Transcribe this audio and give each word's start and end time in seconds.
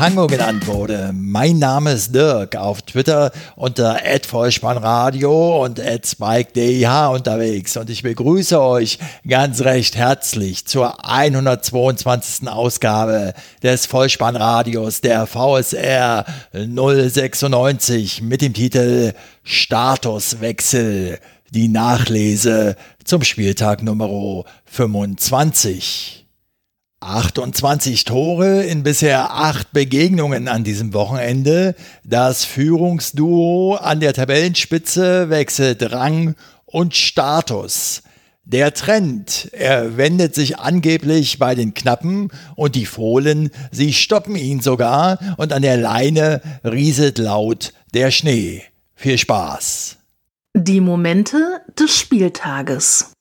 Tango 0.00 0.28
genannt 0.28 0.66
wurde. 0.66 1.10
Mein 1.12 1.58
Name 1.58 1.92
ist 1.92 2.14
Dirk, 2.14 2.56
auf 2.56 2.80
Twitter 2.80 3.32
unter 3.54 4.00
@vollspannradio 4.26 5.62
und 5.62 5.78
@spike_dih 5.78 7.12
unterwegs 7.12 7.76
und 7.76 7.90
ich 7.90 8.02
begrüße 8.02 8.58
euch 8.58 8.98
ganz 9.28 9.60
recht 9.60 9.96
herzlich 9.96 10.64
zur 10.64 11.06
122. 11.06 12.48
Ausgabe 12.48 13.34
des 13.62 13.84
Vollspannradios 13.84 15.02
der 15.02 15.26
VSR 15.26 16.24
096 16.54 18.22
mit 18.22 18.40
dem 18.40 18.54
Titel 18.54 19.12
Statuswechsel. 19.42 21.18
Die 21.50 21.68
Nachlese 21.68 22.76
zum 23.04 23.22
Spieltag 23.22 23.82
Nummer 23.82 24.44
25. 24.64 26.20
28 27.00 28.04
Tore 28.04 28.62
in 28.62 28.82
bisher 28.82 29.32
acht 29.32 29.72
Begegnungen 29.72 30.48
an 30.48 30.64
diesem 30.64 30.92
Wochenende. 30.92 31.74
Das 32.04 32.44
Führungsduo 32.44 33.76
an 33.76 34.00
der 34.00 34.12
Tabellenspitze 34.12 35.30
wechselt 35.30 35.92
Rang 35.92 36.36
und 36.66 36.94
Status. 36.94 38.02
Der 38.44 38.74
Trend, 38.74 39.48
er 39.52 39.96
wendet 39.96 40.34
sich 40.34 40.58
angeblich 40.58 41.38
bei 41.38 41.54
den 41.54 41.72
Knappen 41.72 42.30
und 42.54 42.74
die 42.74 42.86
Fohlen, 42.86 43.50
sie 43.70 43.92
stoppen 43.92 44.36
ihn 44.36 44.60
sogar 44.60 45.18
und 45.38 45.52
an 45.52 45.62
der 45.62 45.78
Leine 45.78 46.42
rieselt 46.64 47.16
laut 47.18 47.72
der 47.94 48.10
Schnee. 48.10 48.62
Viel 48.94 49.16
Spaß. 49.16 49.96
Die 50.54 50.80
Momente 50.80 51.62
des 51.78 51.96
Spieltages. 51.96 53.12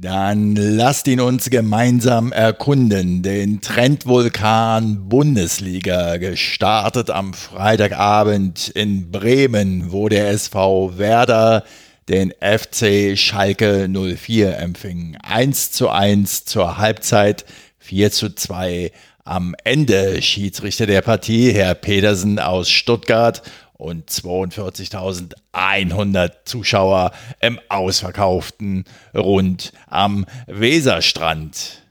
Dann 0.00 0.54
lasst 0.54 1.08
ihn 1.08 1.18
uns 1.18 1.50
gemeinsam 1.50 2.30
erkunden. 2.30 3.24
Den 3.24 3.60
Trendvulkan 3.60 5.08
Bundesliga, 5.08 6.18
gestartet 6.18 7.10
am 7.10 7.34
Freitagabend 7.34 8.68
in 8.68 9.10
Bremen, 9.10 9.90
wo 9.90 10.08
der 10.08 10.30
SV 10.30 10.98
Werder 10.98 11.64
den 12.08 12.32
FC 12.40 13.18
Schalke 13.18 13.88
04 13.88 14.56
empfing. 14.58 15.16
1 15.20 15.72
zu 15.72 15.88
1 15.88 16.44
zur 16.44 16.78
Halbzeit, 16.78 17.44
4 17.80 18.12
zu 18.12 18.32
2 18.32 18.92
am 19.24 19.56
Ende. 19.64 20.22
Schiedsrichter 20.22 20.86
der 20.86 21.02
Partie, 21.02 21.50
Herr 21.50 21.74
Pedersen 21.74 22.38
aus 22.38 22.70
Stuttgart 22.70 23.42
und 23.78 24.10
42.100 24.10 26.32
Zuschauer 26.44 27.12
im 27.40 27.58
ausverkauften 27.68 28.84
Rund 29.14 29.72
am 29.86 30.26
Weserstrand. 30.46 31.87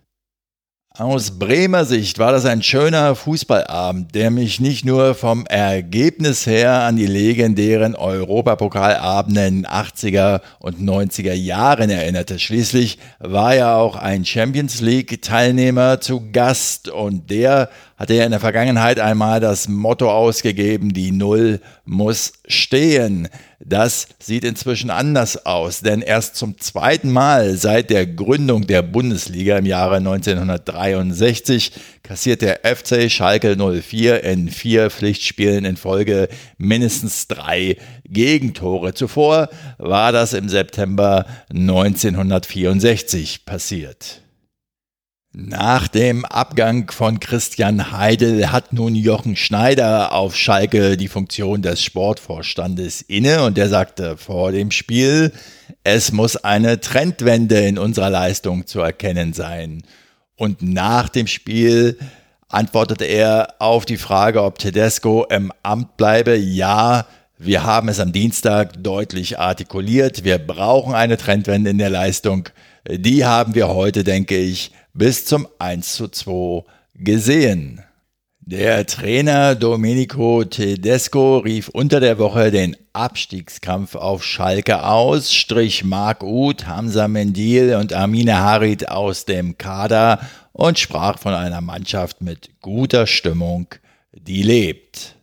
Aus 0.99 1.37
Bremer 1.37 1.85
Sicht 1.85 2.17
war 2.17 2.31
das 2.31 2.45
ein 2.45 2.63
schöner 2.63 3.13
Fußballabend, 3.13 4.15
der 4.15 4.31
mich 4.31 4.59
nicht 4.59 4.83
nur 4.83 5.13
vom 5.13 5.45
Ergebnis 5.45 6.47
her 6.47 6.81
an 6.81 6.95
die 6.95 7.05
legendären 7.05 7.93
Europapokalabenden 7.93 9.67
80er 9.67 10.41
und 10.57 10.79
90er 10.81 11.33
Jahren 11.33 11.91
erinnerte. 11.91 12.39
Schließlich 12.39 12.97
war 13.19 13.53
ja 13.53 13.75
auch 13.75 13.95
ein 13.95 14.25
Champions 14.25 14.81
League 14.81 15.21
Teilnehmer 15.21 16.01
zu 16.01 16.31
Gast 16.31 16.89
und 16.89 17.29
der 17.29 17.69
hatte 17.95 18.15
ja 18.15 18.25
in 18.25 18.31
der 18.31 18.39
Vergangenheit 18.39 18.99
einmal 18.99 19.39
das 19.39 19.67
Motto 19.67 20.11
ausgegeben, 20.11 20.93
die 20.93 21.11
Null 21.11 21.61
muss 21.85 22.33
stehen. 22.47 23.27
Das 23.59 24.07
sieht 24.19 24.43
inzwischen 24.43 24.89
anders 24.89 25.45
aus, 25.45 25.81
denn 25.81 26.01
erst 26.01 26.35
zum 26.35 26.59
zweiten 26.59 27.11
Mal 27.11 27.55
seit 27.57 27.89
der 27.89 28.05
Gründung 28.05 28.67
der 28.67 28.81
Bundesliga 28.81 29.57
im 29.57 29.65
Jahre 29.65 29.97
1963 29.97 31.71
kassiert 32.03 32.41
der 32.41 32.61
FC 32.63 33.11
Schalke 33.11 33.55
04 33.57 34.23
in 34.23 34.49
vier 34.49 34.89
Pflichtspielen 34.89 35.65
in 35.65 35.75
Folge 35.77 36.29
mindestens 36.57 37.27
drei 37.27 37.77
Gegentore. 38.05 38.93
Zuvor 38.93 39.49
war 39.77 40.11
das 40.11 40.33
im 40.33 40.49
September 40.49 41.25
1964 41.49 43.45
passiert. 43.45 44.21
Nach 45.39 45.87
dem 45.87 46.25
Abgang 46.25 46.89
von 46.89 47.19
Christian 47.19 47.91
Heidel 47.91 48.51
hat 48.51 48.73
nun 48.73 48.95
Jochen 48.95 49.35
Schneider 49.35 50.11
auf 50.11 50.35
Schalke 50.35 50.97
die 50.97 51.07
Funktion 51.07 51.61
des 51.61 51.83
Sportvorstandes 51.83 53.03
inne 53.03 53.43
und 53.43 53.55
er 53.59 53.69
sagte 53.69 54.17
vor 54.17 54.51
dem 54.51 54.71
Spiel, 54.71 55.31
es 55.83 56.11
muss 56.11 56.37
eine 56.37 56.79
Trendwende 56.79 57.59
in 57.59 57.77
unserer 57.77 58.09
Leistung 58.09 58.65
zu 58.65 58.79
erkennen 58.79 59.33
sein. 59.33 59.83
Und 60.37 60.63
nach 60.63 61.07
dem 61.07 61.27
Spiel 61.27 61.99
antwortete 62.49 63.05
er 63.05 63.53
auf 63.59 63.85
die 63.85 63.97
Frage, 63.97 64.41
ob 64.41 64.57
Tedesco 64.57 65.23
im 65.25 65.53
Amt 65.61 65.97
bleibe. 65.97 66.35
Ja, 66.35 67.05
wir 67.37 67.63
haben 67.63 67.89
es 67.89 67.99
am 67.99 68.11
Dienstag 68.11 68.81
deutlich 68.81 69.37
artikuliert. 69.37 70.23
Wir 70.23 70.39
brauchen 70.39 70.95
eine 70.95 71.15
Trendwende 71.15 71.69
in 71.69 71.77
der 71.77 71.91
Leistung. 71.91 72.49
Die 72.89 73.23
haben 73.23 73.53
wir 73.53 73.67
heute, 73.67 74.03
denke 74.03 74.35
ich, 74.35 74.71
bis 74.97 75.25
zum 75.25 75.47
1 75.59 75.93
zu 75.93 76.07
2 76.07 76.63
gesehen. 76.95 77.83
Der 78.39 78.87
Trainer 78.87 79.53
Domenico 79.53 80.43
Tedesco 80.43 81.37
rief 81.37 81.67
unter 81.69 81.99
der 81.99 82.17
Woche 82.17 82.49
den 82.49 82.75
Abstiegskampf 82.93 83.93
auf 83.95 84.23
Schalke 84.23 84.83
aus, 84.83 85.33
strich 85.33 85.83
Marc 85.83 86.23
Uth, 86.23 86.65
Hamza 86.65 87.07
Mendil 87.07 87.75
und 87.75 87.93
Amine 87.93 88.39
Harit 88.39 88.89
aus 88.89 89.25
dem 89.25 89.57
Kader 89.57 90.19
und 90.51 90.79
sprach 90.79 91.19
von 91.19 91.33
einer 91.33 91.61
Mannschaft 91.61 92.21
mit 92.21 92.61
guter 92.61 93.05
Stimmung, 93.05 93.67
die 94.13 94.41
lebt. 94.41 95.16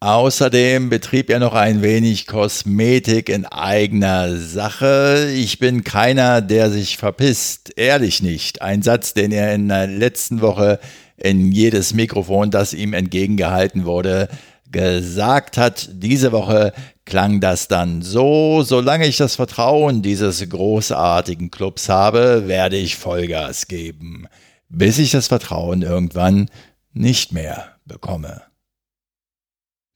Außerdem 0.00 0.90
betrieb 0.90 1.28
er 1.28 1.40
noch 1.40 1.54
ein 1.54 1.82
wenig 1.82 2.28
Kosmetik 2.28 3.28
in 3.28 3.46
eigener 3.46 4.36
Sache. 4.36 5.28
Ich 5.34 5.58
bin 5.58 5.82
keiner, 5.82 6.40
der 6.40 6.70
sich 6.70 6.96
verpisst. 6.98 7.72
Ehrlich 7.76 8.22
nicht. 8.22 8.62
Ein 8.62 8.82
Satz, 8.82 9.12
den 9.12 9.32
er 9.32 9.52
in 9.54 9.66
der 9.68 9.88
letzten 9.88 10.40
Woche 10.40 10.78
in 11.16 11.50
jedes 11.50 11.94
Mikrofon, 11.94 12.52
das 12.52 12.74
ihm 12.74 12.92
entgegengehalten 12.92 13.86
wurde, 13.86 14.28
gesagt 14.70 15.58
hat. 15.58 15.88
Diese 15.92 16.30
Woche 16.30 16.72
klang 17.04 17.40
das 17.40 17.66
dann 17.66 18.02
so, 18.02 18.62
solange 18.62 19.06
ich 19.06 19.16
das 19.16 19.34
Vertrauen 19.34 20.02
dieses 20.02 20.48
großartigen 20.48 21.50
Clubs 21.50 21.88
habe, 21.88 22.46
werde 22.46 22.76
ich 22.76 22.94
Vollgas 22.94 23.66
geben, 23.66 24.28
bis 24.68 24.98
ich 24.98 25.10
das 25.10 25.26
Vertrauen 25.26 25.82
irgendwann 25.82 26.48
nicht 26.92 27.32
mehr 27.32 27.76
bekomme. 27.84 28.47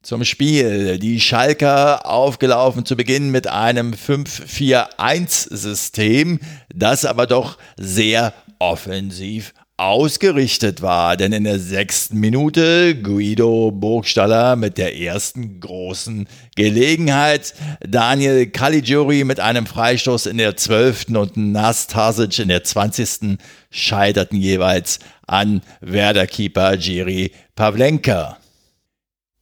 Zum 0.03 0.25
Spiel. 0.25 0.99
Die 0.99 1.21
Schalker 1.21 2.11
aufgelaufen 2.11 2.85
zu 2.85 2.97
Beginn 2.97 3.31
mit 3.31 3.47
einem 3.47 3.95
5-4-1-System, 3.95 6.41
das 6.75 7.05
aber 7.05 7.29
doch 7.29 7.57
sehr 7.77 8.35
offensiv 8.59 9.55
ausgerichtet 9.77 10.83
war, 10.83 11.17
denn 11.17 11.33
in 11.33 11.45
der 11.45 11.61
sechsten 11.61 12.19
Minute 12.19 13.01
Guido 13.01 13.71
Burgstaller 13.71 14.57
mit 14.57 14.77
der 14.77 14.99
ersten 14.99 15.61
großen 15.61 16.27
Gelegenheit, 16.57 17.55
Daniel 17.81 18.49
Caligiuri 18.49 19.23
mit 19.23 19.39
einem 19.39 19.67
Freistoß 19.67 20.27
in 20.27 20.39
der 20.39 20.57
zwölften 20.57 21.17
und 21.17 21.37
Nastasic 21.37 22.41
in 22.41 22.49
der 22.49 22.65
zwanzigsten 22.65 23.39
scheiterten 23.71 24.41
jeweils 24.41 24.99
an 25.29 25.63
Werder-Keeper 25.81 26.75
Jiri 26.75 27.31
Pavlenka. 27.55 28.39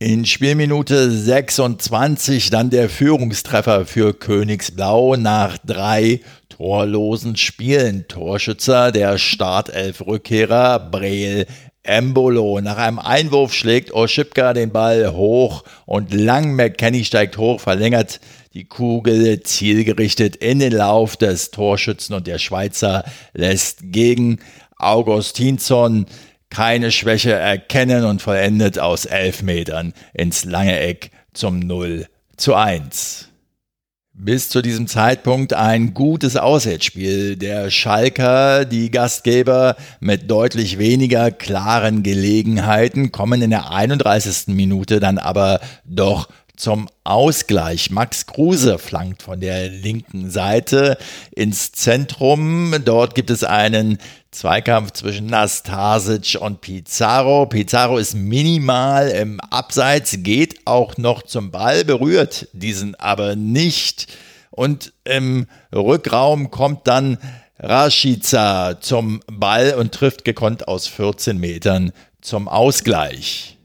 In 0.02 0.24
Spielminute 0.24 1.10
26 1.10 2.48
dann 2.48 2.70
der 2.70 2.88
Führungstreffer 2.88 3.84
für 3.84 4.14
Königsblau 4.14 5.16
nach 5.16 5.58
drei 5.58 6.20
torlosen 6.48 7.36
Spielen. 7.36 8.08
Torschützer 8.08 8.92
der 8.92 9.18
Startelf-Rückkehrer 9.18 10.78
Breel 10.78 11.46
Embolo. 11.82 12.62
Nach 12.62 12.78
einem 12.78 12.98
Einwurf 12.98 13.52
schlägt 13.52 13.92
Oschipka 13.92 14.54
den 14.54 14.72
Ball 14.72 15.12
hoch 15.12 15.64
und 15.84 16.14
lang 16.14 16.54
McKenny 16.54 17.04
steigt 17.04 17.36
hoch, 17.36 17.60
verlängert 17.60 18.20
die 18.54 18.64
Kugel 18.64 19.42
zielgerichtet 19.42 20.34
in 20.34 20.60
den 20.60 20.72
Lauf 20.72 21.18
des 21.18 21.50
Torschützen 21.50 22.14
und 22.14 22.26
der 22.26 22.38
Schweizer 22.38 23.04
lässt 23.34 23.80
gegen 23.92 24.38
Augustinsson 24.78 26.06
keine 26.50 26.90
Schwäche 26.90 27.32
erkennen 27.32 28.04
und 28.04 28.20
vollendet 28.20 28.78
aus 28.78 29.06
elf 29.06 29.42
Metern 29.42 29.94
ins 30.12 30.44
lange 30.44 30.78
Eck 30.78 31.10
zum 31.32 31.60
0 31.60 32.06
zu 32.36 32.54
1. 32.54 33.28
bis 34.12 34.48
zu 34.50 34.60
diesem 34.60 34.86
Zeitpunkt 34.86 35.54
ein 35.54 35.94
gutes 35.94 36.36
Auswärtsspiel. 36.36 37.36
Der 37.36 37.70
Schalker, 37.70 38.64
die 38.66 38.90
Gastgeber 38.90 39.76
mit 40.00 40.30
deutlich 40.30 40.78
weniger 40.78 41.30
klaren 41.30 42.02
Gelegenheiten, 42.02 43.12
kommen 43.12 43.40
in 43.40 43.50
der 43.50 43.70
31. 43.70 44.48
Minute 44.48 45.00
dann 45.00 45.18
aber 45.18 45.60
doch 45.86 46.28
zum 46.60 46.88
Ausgleich. 47.04 47.90
Max 47.90 48.26
Kruse 48.26 48.78
flankt 48.78 49.22
von 49.22 49.40
der 49.40 49.70
linken 49.70 50.30
Seite 50.30 50.98
ins 51.34 51.72
Zentrum. 51.72 52.74
Dort 52.84 53.14
gibt 53.14 53.30
es 53.30 53.44
einen 53.44 53.98
Zweikampf 54.30 54.92
zwischen 54.92 55.26
Nastasic 55.26 56.40
und 56.40 56.60
Pizarro. 56.60 57.46
Pizarro 57.46 57.96
ist 57.96 58.14
minimal 58.14 59.08
im 59.08 59.40
Abseits, 59.40 60.18
geht 60.18 60.66
auch 60.66 60.98
noch 60.98 61.22
zum 61.22 61.50
Ball, 61.50 61.84
berührt 61.84 62.46
diesen 62.52 62.94
aber 62.94 63.36
nicht. 63.36 64.06
Und 64.50 64.92
im 65.04 65.46
Rückraum 65.74 66.50
kommt 66.50 66.86
dann 66.86 67.16
Rashica 67.58 68.80
zum 68.80 69.20
Ball 69.26 69.74
und 69.74 69.92
trifft 69.92 70.26
gekonnt 70.26 70.68
aus 70.68 70.86
14 70.86 71.38
Metern 71.38 71.92
zum 72.20 72.48
Ausgleich. 72.48 73.56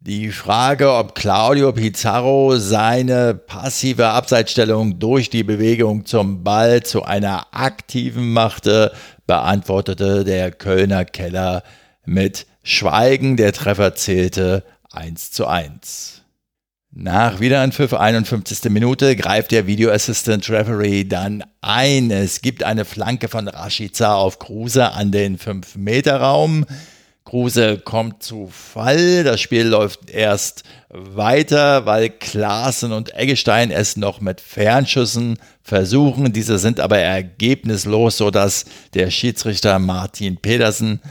Die 0.00 0.30
Frage, 0.30 0.92
ob 0.92 1.16
Claudio 1.16 1.72
Pizarro 1.72 2.56
seine 2.56 3.34
passive 3.34 4.06
Abseitsstellung 4.06 5.00
durch 5.00 5.28
die 5.28 5.42
Bewegung 5.42 6.06
zum 6.06 6.44
Ball 6.44 6.84
zu 6.84 7.02
einer 7.02 7.48
aktiven 7.50 8.32
machte, 8.32 8.92
beantwortete 9.26 10.22
der 10.22 10.52
Kölner 10.52 11.04
Keller 11.04 11.64
mit 12.04 12.46
Schweigen. 12.62 13.36
Der 13.36 13.52
Treffer 13.52 13.96
zählte 13.96 14.62
1 14.92 15.32
zu 15.32 15.48
1. 15.48 16.22
Nach 16.92 17.40
Wiederanpfiff 17.40 17.92
51. 17.92 18.70
Minute 18.70 19.16
greift 19.16 19.50
der 19.50 19.66
Video 19.66 19.90
Assistant 19.90 20.48
Referee 20.48 21.04
dann 21.04 21.42
ein. 21.60 22.12
Es 22.12 22.40
gibt 22.40 22.62
eine 22.62 22.84
Flanke 22.84 23.26
von 23.26 23.48
Rashica 23.48 24.14
auf 24.14 24.38
Kruse 24.38 24.92
an 24.92 25.10
den 25.10 25.38
5-Meter-Raum. 25.38 26.66
Kruse 27.28 27.76
kommt 27.76 28.22
zu 28.22 28.48
Fall. 28.50 29.22
Das 29.22 29.38
Spiel 29.42 29.66
läuft 29.66 30.08
erst 30.08 30.62
weiter, 30.88 31.84
weil 31.84 32.08
Klaassen 32.08 32.90
und 32.90 33.14
Eggestein 33.14 33.70
es 33.70 33.98
noch 33.98 34.22
mit 34.22 34.40
Fernschüssen 34.40 35.38
versuchen. 35.62 36.32
Diese 36.32 36.58
sind 36.58 36.80
aber 36.80 36.96
ergebnislos, 36.96 38.16
sodass 38.16 38.64
der 38.94 39.10
Schiedsrichter 39.10 39.78
Martin 39.78 40.38
Pedersen 40.38 41.02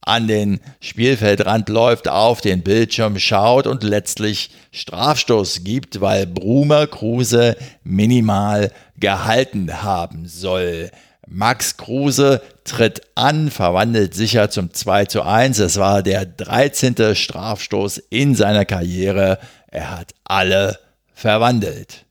an 0.00 0.26
den 0.26 0.58
Spielfeldrand 0.80 1.68
läuft, 1.68 2.08
auf 2.08 2.40
den 2.40 2.64
Bildschirm 2.64 3.20
schaut 3.20 3.68
und 3.68 3.84
letztlich 3.84 4.50
Strafstoß 4.72 5.62
gibt, 5.62 6.00
weil 6.00 6.26
Brumer 6.26 6.88
Kruse 6.88 7.56
minimal 7.84 8.72
gehalten 8.98 9.84
haben 9.84 10.26
soll. 10.26 10.90
Max 11.28 11.76
Kruse 11.76 12.42
tritt 12.64 13.02
an, 13.14 13.50
verwandelt 13.50 14.14
sicher 14.14 14.50
zum 14.50 14.72
2 14.72 15.06
zu 15.06 15.22
1. 15.22 15.58
Es 15.58 15.76
war 15.78 16.02
der 16.02 16.26
13. 16.26 17.14
Strafstoß 17.14 17.98
in 18.10 18.34
seiner 18.34 18.64
Karriere. 18.64 19.38
Er 19.68 19.98
hat 19.98 20.14
alle 20.24 20.78
verwandelt. 21.14 22.04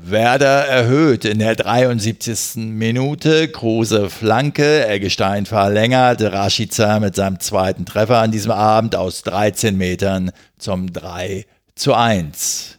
Werder 0.00 0.66
erhöht 0.66 1.24
in 1.24 1.40
der 1.40 1.56
73. 1.56 2.56
Minute, 2.56 3.48
Kruse 3.48 4.10
Flanke, 4.10 4.86
Eggestein 4.86 5.44
verlängert, 5.44 6.22
Rashica 6.22 7.00
mit 7.00 7.16
seinem 7.16 7.40
zweiten 7.40 7.84
Treffer 7.84 8.18
an 8.18 8.30
diesem 8.30 8.52
Abend 8.52 8.94
aus 8.94 9.22
13 9.22 9.76
Metern 9.76 10.30
zum 10.58 10.92
3 10.92 11.46
zu 11.74 11.94
1. 11.94 12.77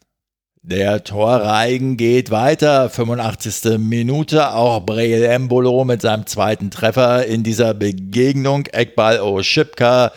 Der 0.63 1.03
Torreigen 1.03 1.97
geht 1.97 2.31
weiter, 2.31 2.89
85. 2.89 3.77
Minute, 3.79 4.55
auch 4.55 4.87
Breel 4.87 5.25
Embolo 5.25 5.85
mit 5.85 6.01
seinem 6.01 6.27
zweiten 6.27 6.71
Treffer 6.71 7.27
in 7.27 7.43
dieser 7.43 7.75
Begegnung, 7.75 8.67
Eckball 8.67 9.19
Oschipka, 9.21 10.13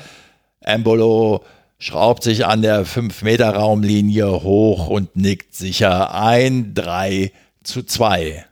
Embolo 0.62 1.44
schraubt 1.80 2.22
sich 2.22 2.46
an 2.46 2.62
der 2.62 2.86
5-Meter-Raumlinie 2.86 4.44
hoch 4.44 4.88
und 4.88 5.16
nickt 5.16 5.56
sicher 5.56 6.14
ein, 6.14 6.76
3 6.76 7.32
zu 7.64 7.82
2. 7.84 8.46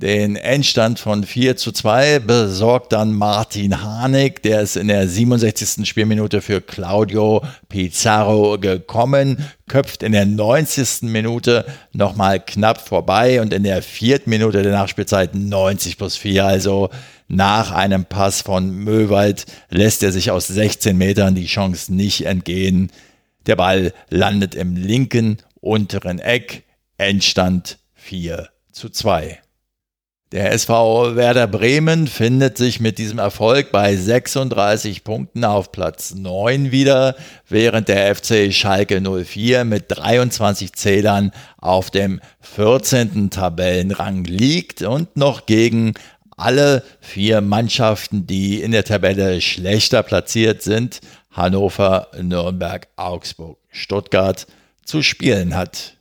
Den 0.00 0.36
Endstand 0.36 0.98
von 0.98 1.24
4 1.24 1.58
zu 1.58 1.72
2 1.72 2.20
besorgt 2.20 2.94
dann 2.94 3.12
Martin 3.12 3.82
Harnik, 3.82 4.42
der 4.42 4.62
ist 4.62 4.76
in 4.76 4.88
der 4.88 5.06
67. 5.06 5.86
Spielminute 5.86 6.40
für 6.40 6.62
Claudio 6.62 7.44
Pizarro 7.68 8.58
gekommen, 8.58 9.36
köpft 9.68 10.02
in 10.02 10.12
der 10.12 10.24
90. 10.24 11.02
Minute 11.02 11.66
nochmal 11.92 12.40
knapp 12.40 12.80
vorbei 12.80 13.42
und 13.42 13.52
in 13.52 13.62
der 13.62 13.82
vierten 13.82 14.30
Minute 14.30 14.62
der 14.62 14.72
Nachspielzeit 14.72 15.34
90 15.34 15.98
plus 15.98 16.16
4, 16.16 16.46
also 16.46 16.88
nach 17.28 17.70
einem 17.70 18.06
Pass 18.06 18.40
von 18.40 18.70
Möwald, 18.70 19.44
lässt 19.68 20.02
er 20.02 20.12
sich 20.12 20.30
aus 20.30 20.46
16 20.46 20.96
Metern 20.96 21.34
die 21.34 21.44
Chance 21.44 21.92
nicht 21.92 22.24
entgehen. 22.24 22.90
Der 23.44 23.56
Ball 23.56 23.92
landet 24.08 24.54
im 24.54 24.76
linken 24.76 25.42
unteren 25.60 26.20
Eck, 26.20 26.62
Endstand 26.96 27.76
4 27.96 28.48
zu 28.72 28.88
2. 28.88 29.40
Der 30.32 30.52
SV 30.52 31.16
Werder 31.16 31.48
Bremen 31.48 32.06
findet 32.06 32.56
sich 32.56 32.78
mit 32.78 32.98
diesem 32.98 33.18
Erfolg 33.18 33.72
bei 33.72 33.96
36 33.96 35.02
Punkten 35.02 35.44
auf 35.44 35.72
Platz 35.72 36.14
9 36.14 36.70
wieder, 36.70 37.16
während 37.48 37.88
der 37.88 38.14
FC 38.14 38.54
Schalke 38.54 39.00
04 39.00 39.64
mit 39.64 39.86
23 39.88 40.72
Zählern 40.74 41.32
auf 41.58 41.90
dem 41.90 42.20
14. 42.42 43.30
Tabellenrang 43.30 44.22
liegt 44.22 44.82
und 44.82 45.16
noch 45.16 45.46
gegen 45.46 45.94
alle 46.36 46.84
vier 47.00 47.40
Mannschaften, 47.40 48.28
die 48.28 48.62
in 48.62 48.70
der 48.70 48.84
Tabelle 48.84 49.40
schlechter 49.40 50.04
platziert 50.04 50.62
sind, 50.62 51.00
Hannover, 51.32 52.06
Nürnberg, 52.22 52.86
Augsburg, 52.94 53.58
Stuttgart, 53.68 54.46
zu 54.84 55.02
spielen 55.02 55.56
hat. 55.56 55.96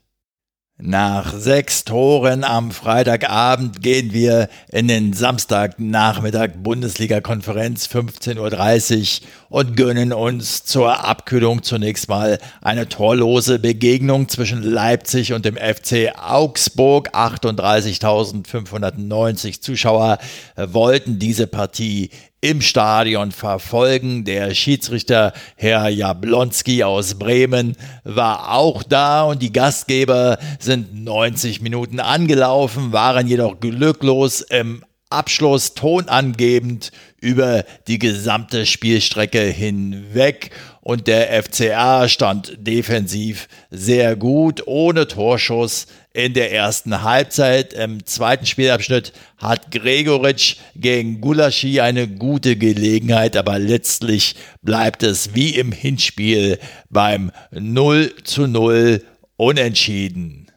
Nach 0.82 1.34
sechs 1.34 1.84
Toren 1.84 2.46
am 2.46 2.72
Freitagabend 2.72 3.82
gehen 3.82 4.14
wir 4.14 4.48
in 4.72 4.88
den 4.88 5.12
Samstagnachmittag 5.12 6.52
Bundesliga-Konferenz 6.64 7.88
15.30 7.88 9.20
Uhr 9.50 9.50
und 9.50 9.76
gönnen 9.76 10.14
uns 10.14 10.64
zur 10.64 11.06
Abkühlung 11.06 11.64
zunächst 11.64 12.08
mal 12.08 12.40
eine 12.62 12.88
torlose 12.88 13.60
Begegnung 13.60 14.30
zwischen 14.30 14.64
Leipzig 14.64 15.34
und 15.34 15.44
dem 15.44 15.58
FC 15.58 16.14
Augsburg. 16.18 17.14
38.590 17.14 19.60
Zuschauer 19.60 20.18
wollten 20.56 21.20
diese 21.20 21.48
Partie 21.48 22.10
im 22.42 22.62
Stadion 22.62 23.32
verfolgen. 23.32 24.24
Der 24.24 24.54
Schiedsrichter 24.54 25.34
Herr 25.56 25.90
Jablonski 25.90 26.84
aus 26.84 27.16
Bremen 27.16 27.76
war 28.04 28.54
auch 28.54 28.84
da 28.84 29.24
und 29.24 29.42
die 29.42 29.52
Gastgeber 29.52 30.38
sind 30.60 31.04
90 31.04 31.62
Minuten 31.62 32.00
angelaufen, 32.00 32.92
waren 32.94 33.28
jedoch 33.28 33.60
glücklos 33.60 34.42
im 34.42 34.84
Abschluss 35.10 35.74
tonangebend 35.74 36.92
über 37.20 37.66
die 37.88 38.00
gesamte 38.00 38.66
Spielstrecke 38.66 39.42
hinweg 39.42 40.52
und 40.90 41.06
der 41.06 41.44
FCA 41.44 42.10
stand 42.10 42.58
defensiv 42.58 43.48
sehr 43.70 44.16
gut, 44.16 44.64
ohne 44.66 45.08
Torschuss 45.08 45.86
in 46.14 46.34
der 46.34 46.52
ersten 46.52 47.04
Halbzeit. 47.04 47.74
Im 47.74 48.08
zweiten 48.08 48.48
Spielabschnitt 48.48 49.14
hat 49.38 49.70
Gregoritsch 49.70 50.56
gegen 50.76 51.22
Gulaschi 51.22 51.80
eine 51.80 52.08
gute 52.08 52.56
Gelegenheit, 52.56 53.38
aber 53.38 53.60
letztlich 53.60 54.34
bleibt 54.64 55.04
es 55.04 55.36
wie 55.36 55.52
im 55.52 55.72
Hinspiel 55.72 56.58
beim 56.90 57.30
0 57.52 58.12
zu 58.24 58.48
0 58.48 59.04
unentschieden. 59.38 60.48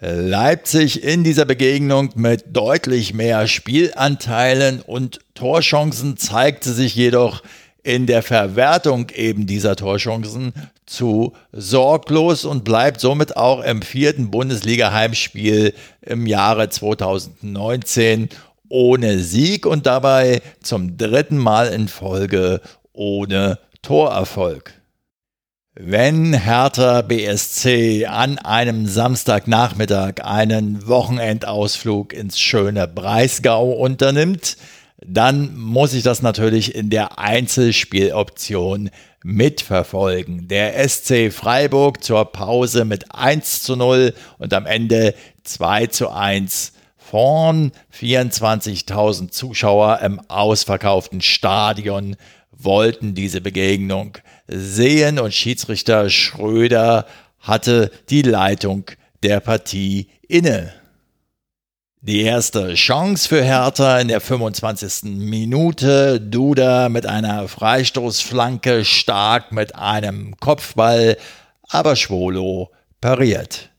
Leipzig 0.00 1.02
in 1.02 1.24
dieser 1.24 1.44
Begegnung 1.44 2.12
mit 2.14 2.56
deutlich 2.56 3.12
mehr 3.12 3.46
Spielanteilen 3.46 4.80
und 4.80 5.18
Torchancen 5.34 6.16
zeigte 6.16 6.72
sich 6.72 6.94
jedoch 6.94 7.42
in 7.82 8.06
der 8.06 8.22
Verwertung 8.22 9.08
eben 9.10 9.46
dieser 9.46 9.76
Torchancen 9.76 10.52
zu 10.86 11.32
sorglos 11.52 12.44
und 12.44 12.64
bleibt 12.64 13.00
somit 13.00 13.36
auch 13.36 13.62
im 13.62 13.82
vierten 13.82 14.30
Bundesliga-Heimspiel 14.30 15.74
im 16.02 16.26
Jahre 16.26 16.68
2019 16.68 18.28
ohne 18.68 19.18
Sieg 19.20 19.66
und 19.66 19.86
dabei 19.86 20.42
zum 20.62 20.96
dritten 20.96 21.38
Mal 21.38 21.68
in 21.68 21.88
Folge 21.88 22.60
ohne 22.92 23.58
Torerfolg. 23.82 24.74
Wenn 25.80 26.34
Hertha 26.34 27.02
BSC 27.02 28.06
an 28.06 28.38
einem 28.38 28.86
Samstagnachmittag 28.86 30.24
einen 30.24 30.88
Wochenendausflug 30.88 32.12
ins 32.12 32.40
schöne 32.40 32.88
Breisgau 32.88 33.70
unternimmt, 33.70 34.56
dann 35.04 35.56
muss 35.56 35.94
ich 35.94 36.02
das 36.02 36.22
natürlich 36.22 36.74
in 36.74 36.90
der 36.90 37.18
Einzelspieloption 37.18 38.90
mitverfolgen. 39.22 40.48
Der 40.48 40.88
SC 40.88 41.32
Freiburg 41.32 42.02
zur 42.02 42.24
Pause 42.24 42.84
mit 42.84 43.14
1 43.14 43.62
zu 43.62 43.76
0 43.76 44.14
und 44.38 44.52
am 44.52 44.66
Ende 44.66 45.14
2 45.44 45.86
zu 45.88 46.10
1 46.10 46.72
vorn. 46.96 47.72
24.000 47.98 49.30
Zuschauer 49.30 50.00
im 50.02 50.20
ausverkauften 50.28 51.20
Stadion 51.20 52.16
wollten 52.50 53.14
diese 53.14 53.40
Begegnung 53.40 54.18
sehen 54.48 55.18
und 55.18 55.32
Schiedsrichter 55.32 56.10
Schröder 56.10 57.06
hatte 57.38 57.90
die 58.10 58.22
Leitung 58.22 58.84
der 59.22 59.40
Partie 59.40 60.08
inne. 60.26 60.72
Die 62.00 62.22
erste 62.22 62.74
Chance 62.74 63.28
für 63.28 63.42
Hertha 63.42 63.98
in 63.98 64.06
der 64.06 64.20
25. 64.20 65.02
Minute. 65.18 66.20
Duda 66.20 66.88
mit 66.88 67.06
einer 67.06 67.48
Freistoßflanke, 67.48 68.84
stark 68.84 69.50
mit 69.50 69.74
einem 69.74 70.36
Kopfball, 70.38 71.16
aber 71.68 71.96
Schwolo 71.96 72.70
pariert. 73.00 73.70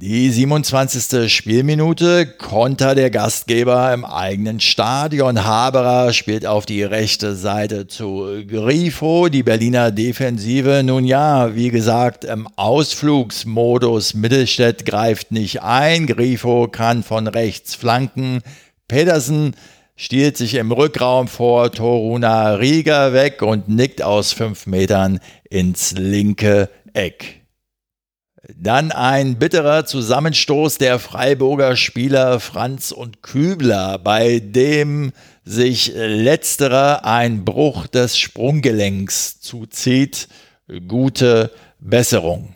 Die 0.00 0.30
27. 0.30 1.28
Spielminute 1.28 2.24
Konter 2.24 2.94
der 2.94 3.10
Gastgeber 3.10 3.92
im 3.92 4.04
eigenen 4.04 4.60
Stadion. 4.60 5.44
Haberer 5.44 6.12
spielt 6.12 6.46
auf 6.46 6.66
die 6.66 6.84
rechte 6.84 7.34
Seite 7.34 7.88
zu 7.88 8.44
Grifo. 8.46 9.28
Die 9.28 9.42
Berliner 9.42 9.90
Defensive, 9.90 10.84
nun 10.84 11.04
ja, 11.04 11.56
wie 11.56 11.70
gesagt, 11.70 12.24
im 12.24 12.46
Ausflugsmodus. 12.54 14.14
Mittelstädt 14.14 14.86
greift 14.86 15.32
nicht 15.32 15.62
ein. 15.62 16.06
Grifo 16.06 16.68
kann 16.68 17.02
von 17.02 17.26
rechts 17.26 17.74
flanken. 17.74 18.42
Pedersen 18.86 19.56
stiehlt 19.96 20.36
sich 20.36 20.54
im 20.54 20.70
Rückraum 20.70 21.26
vor 21.26 21.72
Toruna 21.72 22.54
Rieger 22.54 23.14
weg 23.14 23.42
und 23.42 23.68
nickt 23.68 24.00
aus 24.00 24.32
fünf 24.32 24.68
Metern 24.68 25.18
ins 25.50 25.90
linke 25.90 26.70
Eck. 26.92 27.37
Dann 28.54 28.92
ein 28.92 29.36
bitterer 29.36 29.84
Zusammenstoß 29.84 30.78
der 30.78 31.00
Freiburger 31.00 31.74
Spieler 31.74 32.38
Franz 32.38 32.92
und 32.92 33.22
Kübler, 33.22 33.98
bei 33.98 34.38
dem 34.38 35.12
sich 35.44 35.92
letzterer 35.94 37.04
ein 37.04 37.44
Bruch 37.44 37.88
des 37.88 38.16
Sprunggelenks 38.16 39.40
zuzieht. 39.40 40.28
Gute 40.86 41.50
Besserung. 41.80 42.54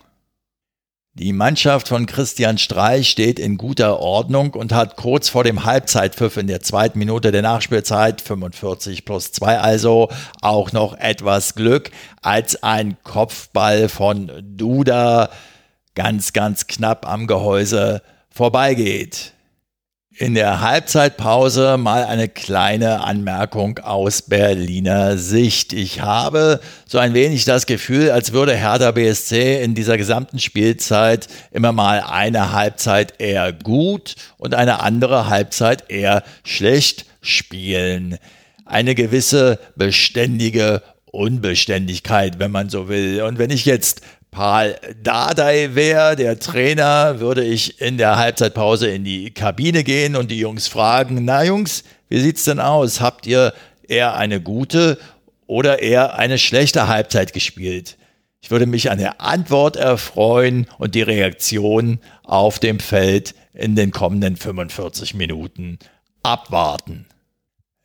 Die 1.15 1.33
Mannschaft 1.33 1.89
von 1.89 2.07
Christian 2.07 2.59
Streich 2.59 3.11
steht 3.11 3.39
in 3.39 3.59
guter 3.59 3.99
Ordnung 3.99 4.55
und 4.55 4.73
hat 4.73 4.97
kurz 4.97 5.29
vor 5.29 5.45
dem 5.45 5.65
Halbzeitpfiff 5.65 6.37
in 6.37 6.47
der 6.47 6.62
zweiten 6.62 6.99
Minute 6.99 7.33
der 7.33 7.43
Nachspielzeit, 7.43 8.21
45 8.23 9.05
plus 9.05 9.33
2 9.33 9.59
also, 9.59 10.09
auch 10.41 10.73
noch 10.73 10.97
etwas 10.97 11.55
Glück, 11.55 11.91
als 12.23 12.62
ein 12.62 12.97
Kopfball 13.03 13.91
von 13.91 14.31
Duda 14.43 15.29
ganz, 15.95 16.33
ganz 16.33 16.67
knapp 16.67 17.09
am 17.09 17.27
Gehäuse 17.27 18.03
vorbeigeht. 18.31 19.33
In 20.15 20.35
der 20.35 20.61
Halbzeitpause 20.61 21.79
mal 21.79 22.05
eine 22.05 22.29
kleine 22.29 23.03
Anmerkung 23.03 23.79
aus 23.79 24.21
Berliner 24.23 25.17
Sicht. 25.17 25.73
Ich 25.73 26.03
habe 26.03 26.61
so 26.87 26.99
ein 26.99 27.15
wenig 27.15 27.47
das 27.47 27.65
Gefühl, 27.65 28.11
als 28.11 28.33
würde 28.33 28.55
Hertha 28.55 28.91
BSC 28.91 29.63
in 29.63 29.75
dieser 29.75 29.97
gesamten 29.97 30.39
Spielzeit 30.39 31.29
immer 31.51 31.73
mal 31.73 32.01
eine 32.01 32.53
Halbzeit 32.53 33.21
eher 33.21 33.55
gut 33.55 34.17
und 34.37 34.55
eine 34.55 34.81
andere 34.81 35.29
Halbzeit 35.29 35.91
eher 35.91 36.25
schlecht 36.45 37.07
spielen. 37.23 38.19
Eine 38.67 38.95
gewisse 38.95 39.59
beständige 39.77 40.83
Unbeständigkeit, 41.07 42.39
wenn 42.39 42.51
man 42.51 42.69
so 42.69 42.89
will. 42.89 43.23
Und 43.23 43.39
wenn 43.39 43.51
ich 43.51 43.65
jetzt 43.65 44.03
Paul 44.33 44.77
Dardai 45.03 45.75
wäre, 45.75 46.17
der 46.17 46.39
Trainer, 46.39 47.21
würde 47.21 47.45
ich 47.45 47.83
in 47.83 47.99
der 47.99 48.17
Halbzeitpause 48.17 48.89
in 48.89 49.05
die 49.05 49.31
Kabine 49.31 49.85
gehen 49.85 50.17
und 50.17 50.31
die 50.31 50.39
Jungs 50.39 50.69
fragen, 50.69 51.27
na 51.27 51.45
Jungs, 51.45 51.85
wie 52.09 52.19
sieht's 52.19 52.45
denn 52.45 52.59
aus? 52.59 53.03
Habt 53.03 53.27
ihr 53.27 53.53
eher 53.87 54.17
eine 54.17 54.41
gute 54.41 54.99
oder 55.47 55.83
eher 55.83 56.19
eine 56.19 56.39
schlechte 56.39 56.89
Halbzeit 56.89 57.35
gespielt? 57.35 57.99
Ich 58.41 58.51
würde 58.51 58.65
mich 58.65 58.91
an 58.91 58.97
der 58.97 59.21
Antwort 59.21 59.77
erfreuen 59.77 60.67
und 60.79 60.95
die 60.95 61.03
Reaktion 61.03 62.01
auf 62.25 62.59
dem 62.59 62.81
Feld 62.81 63.35
in 63.53 63.77
den 63.77 63.91
kommenden 63.91 64.37
45 64.37 65.12
Minuten 65.12 65.79
abwarten. 66.23 67.05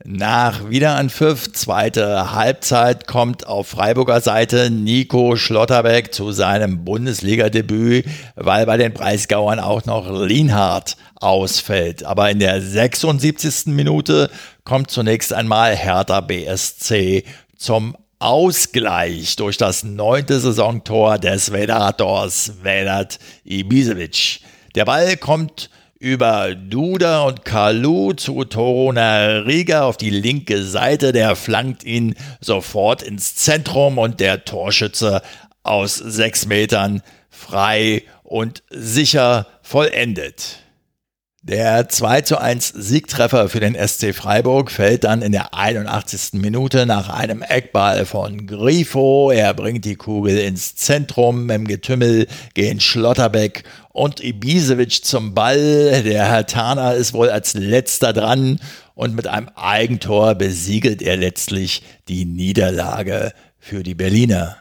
Nach 0.10 0.70
Wiederanpfiff, 0.70 1.52
zweite 1.52 2.32
Halbzeit, 2.32 3.08
kommt 3.08 3.46
auf 3.46 3.68
Freiburger 3.68 4.22
Seite 4.22 4.72
Nico 4.72 5.36
Schlotterbeck 5.36 6.14
zu 6.14 6.32
seinem 6.32 6.86
Bundesliga-Debüt, 6.86 8.06
weil 8.38 8.66
bei 8.66 8.78
den 8.78 8.94
Preisgauern 8.94 9.60
auch 9.60 9.84
noch 9.84 10.10
Lienhardt 10.10 10.96
ausfällt. 11.16 12.06
Aber 12.06 12.32
in 12.32 12.40
der 12.40 12.62
76. 12.62 13.66
Minute 13.66 14.32
kommt 14.64 14.92
zunächst 14.92 15.34
einmal 15.34 15.76
Hertha 15.76 16.22
BSC 16.22 17.26
zum 17.58 17.98
Ausgleich 18.20 19.36
durch 19.36 19.58
das 19.58 19.84
neunte 19.84 20.40
Saisontor 20.40 21.18
des 21.18 21.52
Vedators 21.52 22.64
Vedat 22.64 23.20
Ibisevic. 23.44 24.40
Der 24.74 24.86
Ball 24.86 25.18
kommt 25.18 25.70
über 26.00 26.54
Duda 26.54 27.22
und 27.24 27.44
Kalu 27.44 28.14
zu 28.14 28.44
Torona 28.44 29.40
Riga 29.40 29.84
auf 29.84 29.98
die 29.98 30.10
linke 30.10 30.64
Seite. 30.64 31.12
Der 31.12 31.36
flankt 31.36 31.84
ihn 31.84 32.16
sofort 32.40 33.02
ins 33.02 33.36
Zentrum 33.36 33.98
und 33.98 34.20
der 34.20 34.46
Torschütze 34.46 35.22
aus 35.64 35.96
sechs 35.96 36.46
Metern 36.46 37.02
frei 37.30 38.04
und 38.24 38.64
sicher 38.70 39.48
vollendet. 39.62 40.60
Der 41.44 41.88
2 41.88 42.22
zu 42.22 42.42
1 42.42 42.74
Siegtreffer 42.76 43.48
für 43.48 43.62
den 43.62 43.74
SC 43.74 44.14
Freiburg 44.14 44.70
fällt 44.70 45.06
dann 45.06 45.22
in 45.22 45.32
der 45.32 45.54
81. 45.54 46.42
Minute 46.42 46.86
nach 46.86 47.08
einem 47.08 47.42
Eckball 47.42 48.06
von 48.06 48.48
Grifo. 48.48 49.32
Er 49.32 49.54
bringt 49.54 49.86
die 49.86 49.96
Kugel 49.96 50.38
ins 50.40 50.76
Zentrum. 50.76 51.50
Im 51.50 51.66
Getümmel 51.66 52.28
gehen 52.54 52.82
Schlotterbeck 52.82 53.64
und 53.98 54.24
Ibisevic 54.24 55.04
zum 55.04 55.34
Ball. 55.34 56.04
Der 56.04 56.26
Herr 56.26 56.46
Tana 56.46 56.92
ist 56.92 57.14
wohl 57.14 57.32
als 57.32 57.56
letzter 57.56 58.14
dran 58.14 58.60
und 58.94 59.16
mit 59.16 59.26
einem 59.26 59.50
Eigentor 59.56 60.36
besiegelt 60.36 61.02
er 61.02 61.18
letztlich 61.18 61.82
die 62.08 62.26
Niederlage 62.26 63.34
für 63.58 63.82
die 63.82 63.96
Berliner. 63.96 64.58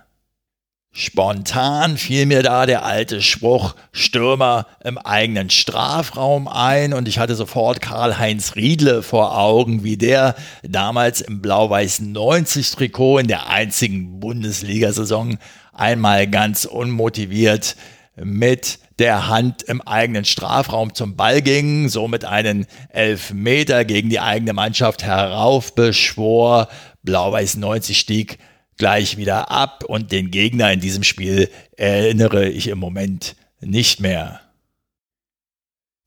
Spontan 0.90 1.99
fiel 1.99 2.25
mir 2.25 2.43
da 2.43 2.64
der 2.64 2.87
alte 2.87 3.21
Spruch 3.21 3.76
Stürmer 3.93 4.66
im 4.83 4.97
eigenen 4.97 5.50
Strafraum 5.50 6.49
ein 6.49 6.95
und 6.95 7.07
ich 7.07 7.19
hatte 7.19 7.35
sofort 7.35 7.83
Karl-Heinz 7.83 8.57
Riedle 8.57 9.02
vor 9.02 9.38
Augen, 9.38 9.85
wie 9.85 9.99
der 9.99 10.35
damals 10.62 11.21
im 11.21 11.43
blau-weißen 11.43 12.11
90 12.11 12.71
Trikot 12.71 13.19
in 13.19 13.28
der 13.28 13.50
einzigen 13.50 14.19
Bundesliga-Saison 14.19 15.37
einmal 15.75 16.26
ganz 16.26 16.64
unmotiviert 16.64 17.76
mit 18.16 18.78
der 18.99 19.29
Hand 19.29 19.62
im 19.62 19.81
eigenen 19.83 20.25
Strafraum 20.25 20.95
zum 20.95 21.17
Ball 21.17 21.43
ging, 21.43 21.88
somit 21.88 22.25
einen 22.25 22.67
Elfmeter 22.88 23.85
gegen 23.85 24.09
die 24.09 24.21
eigene 24.21 24.53
Mannschaft 24.53 25.03
heraufbeschwor. 25.05 26.69
Blau-Weiß 27.03 27.57
90 27.57 27.99
stieg 27.99 28.38
gleich 28.79 29.17
wieder 29.17 29.50
ab 29.50 29.85
und 29.85 30.12
den 30.12 30.31
Gegner 30.31 30.73
in 30.73 30.81
diesem 30.81 31.03
Spiel 31.03 31.50
erinnere 31.76 32.49
ich 32.49 32.69
im 32.69 32.79
Moment 32.79 33.37
nicht 33.61 34.00
mehr. 34.00 34.41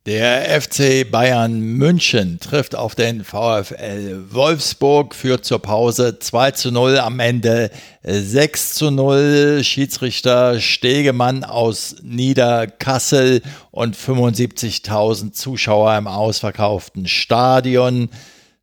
Der 0.09 0.59
FC 0.59 1.07
Bayern 1.11 1.59
München 1.59 2.39
trifft 2.39 2.73
auf 2.73 2.95
den 2.95 3.23
VfL 3.23 4.23
Wolfsburg, 4.31 5.13
führt 5.13 5.45
zur 5.45 5.61
Pause 5.61 6.17
2 6.17 6.49
zu 6.49 6.71
0, 6.71 6.97
am 6.97 7.19
Ende 7.19 7.69
6 8.01 8.73
zu 8.73 8.89
0. 8.89 9.61
Schiedsrichter 9.63 10.59
Stegemann 10.59 11.43
aus 11.43 11.97
Niederkassel 12.01 13.43
und 13.69 13.95
75.000 13.95 15.33
Zuschauer 15.33 15.95
im 15.95 16.07
ausverkauften 16.07 17.07
Stadion 17.07 18.09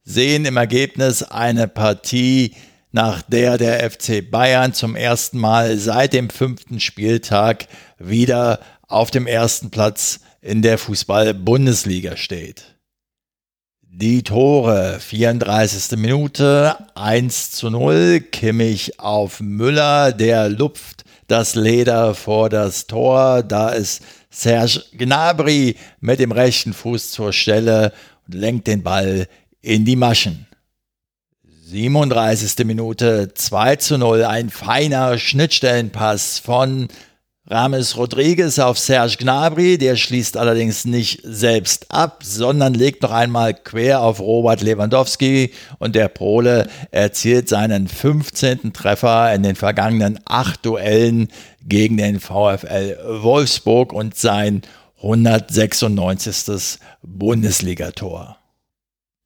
sehen 0.02 0.46
im 0.46 0.56
Ergebnis 0.56 1.22
eine 1.22 1.68
Partie, 1.68 2.56
nach 2.90 3.22
der 3.22 3.56
der 3.56 3.88
FC 3.88 4.28
Bayern 4.28 4.72
zum 4.72 4.96
ersten 4.96 5.38
Mal 5.38 5.78
seit 5.78 6.12
dem 6.12 6.28
fünften 6.28 6.80
Spieltag 6.80 7.68
wieder 8.00 8.58
auf 8.88 9.12
dem 9.12 9.28
ersten 9.28 9.70
Platz 9.70 10.18
in 10.46 10.62
der 10.62 10.78
Fußball-Bundesliga 10.78 12.16
steht. 12.16 12.76
Die 13.82 14.22
Tore, 14.22 14.98
34. 15.00 15.98
Minute, 15.98 16.76
1 16.94 17.50
zu 17.50 17.68
0, 17.68 18.20
Kimmich 18.20 19.00
auf 19.00 19.40
Müller, 19.40 20.12
der 20.12 20.48
lupft 20.48 21.04
das 21.26 21.56
Leder 21.56 22.14
vor 22.14 22.48
das 22.48 22.86
Tor, 22.86 23.42
da 23.42 23.70
ist 23.70 24.02
Serge 24.30 24.84
Gnabry 24.92 25.76
mit 26.00 26.20
dem 26.20 26.30
rechten 26.30 26.72
Fuß 26.72 27.10
zur 27.10 27.32
Stelle 27.32 27.92
und 28.26 28.34
lenkt 28.34 28.68
den 28.68 28.84
Ball 28.84 29.26
in 29.62 29.84
die 29.84 29.96
Maschen. 29.96 30.46
37. 31.64 32.64
Minute 32.64 33.34
2 33.34 33.76
zu 33.76 33.98
0, 33.98 34.22
ein 34.24 34.50
feiner 34.50 35.18
Schnittstellenpass 35.18 36.38
von 36.38 36.86
Rames 37.48 37.96
Rodriguez 37.96 38.58
auf 38.58 38.76
Serge 38.76 39.18
Gnabry, 39.18 39.78
der 39.78 39.94
schließt 39.94 40.36
allerdings 40.36 40.84
nicht 40.84 41.20
selbst 41.22 41.92
ab, 41.92 42.24
sondern 42.24 42.74
legt 42.74 43.02
noch 43.02 43.12
einmal 43.12 43.54
quer 43.54 44.02
auf 44.02 44.18
Robert 44.18 44.62
Lewandowski 44.62 45.52
und 45.78 45.94
der 45.94 46.08
Pole 46.08 46.68
erzielt 46.90 47.48
seinen 47.48 47.86
15. 47.86 48.72
Treffer 48.72 49.32
in 49.32 49.44
den 49.44 49.54
vergangenen 49.54 50.18
acht 50.24 50.66
Duellen 50.66 51.28
gegen 51.62 51.96
den 51.96 52.18
VfL 52.18 52.98
Wolfsburg 53.22 53.92
und 53.92 54.16
sein 54.16 54.62
196. 55.00 56.80
Bundesligator. 57.02 58.38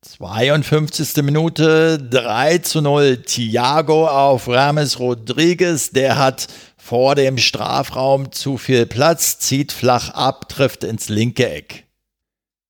52. 0.02 1.22
Minute 1.22 1.98
3 1.98 2.58
zu 2.58 2.80
0 2.80 3.18
Thiago 3.18 4.08
auf 4.08 4.48
Rames 4.48 4.98
Rodriguez, 4.98 5.90
der 5.90 6.16
hat 6.16 6.46
vor 6.82 7.14
dem 7.14 7.38
Strafraum 7.38 8.32
zu 8.32 8.56
viel 8.56 8.87
Platz, 8.87 9.38
zieht 9.38 9.70
flach 9.70 10.10
ab, 10.10 10.49
trifft 10.49 10.82
ins 10.82 11.08
linke 11.08 11.49
Eck. 11.49 11.84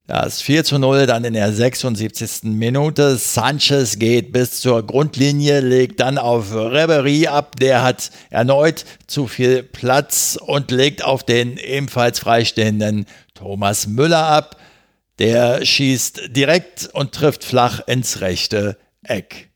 Das 0.06 0.42
4 0.42 0.64
zu 0.64 0.78
0 0.80 1.06
dann 1.06 1.22
in 1.22 1.34
der 1.34 1.52
76. 1.52 2.42
Minute. 2.42 3.16
Sanchez 3.16 3.96
geht 3.96 4.32
bis 4.32 4.60
zur 4.60 4.84
Grundlinie, 4.84 5.60
legt 5.60 6.00
dann 6.00 6.18
auf 6.18 6.52
Reverie 6.52 7.28
ab. 7.28 7.54
Der 7.60 7.84
hat 7.84 8.10
erneut 8.28 8.84
zu 9.06 9.28
viel 9.28 9.62
Platz 9.62 10.36
und 10.44 10.72
legt 10.72 11.04
auf 11.04 11.22
den 11.22 11.58
ebenfalls 11.58 12.18
freistehenden 12.18 13.06
Thomas 13.34 13.86
Müller 13.86 14.26
ab. 14.26 14.56
Der 15.20 15.64
schießt 15.64 16.34
direkt 16.34 16.90
und 16.92 17.12
trifft 17.12 17.44
flach 17.44 17.80
ins 17.86 18.20
rechte 18.20 18.78
Eck. 19.04 19.49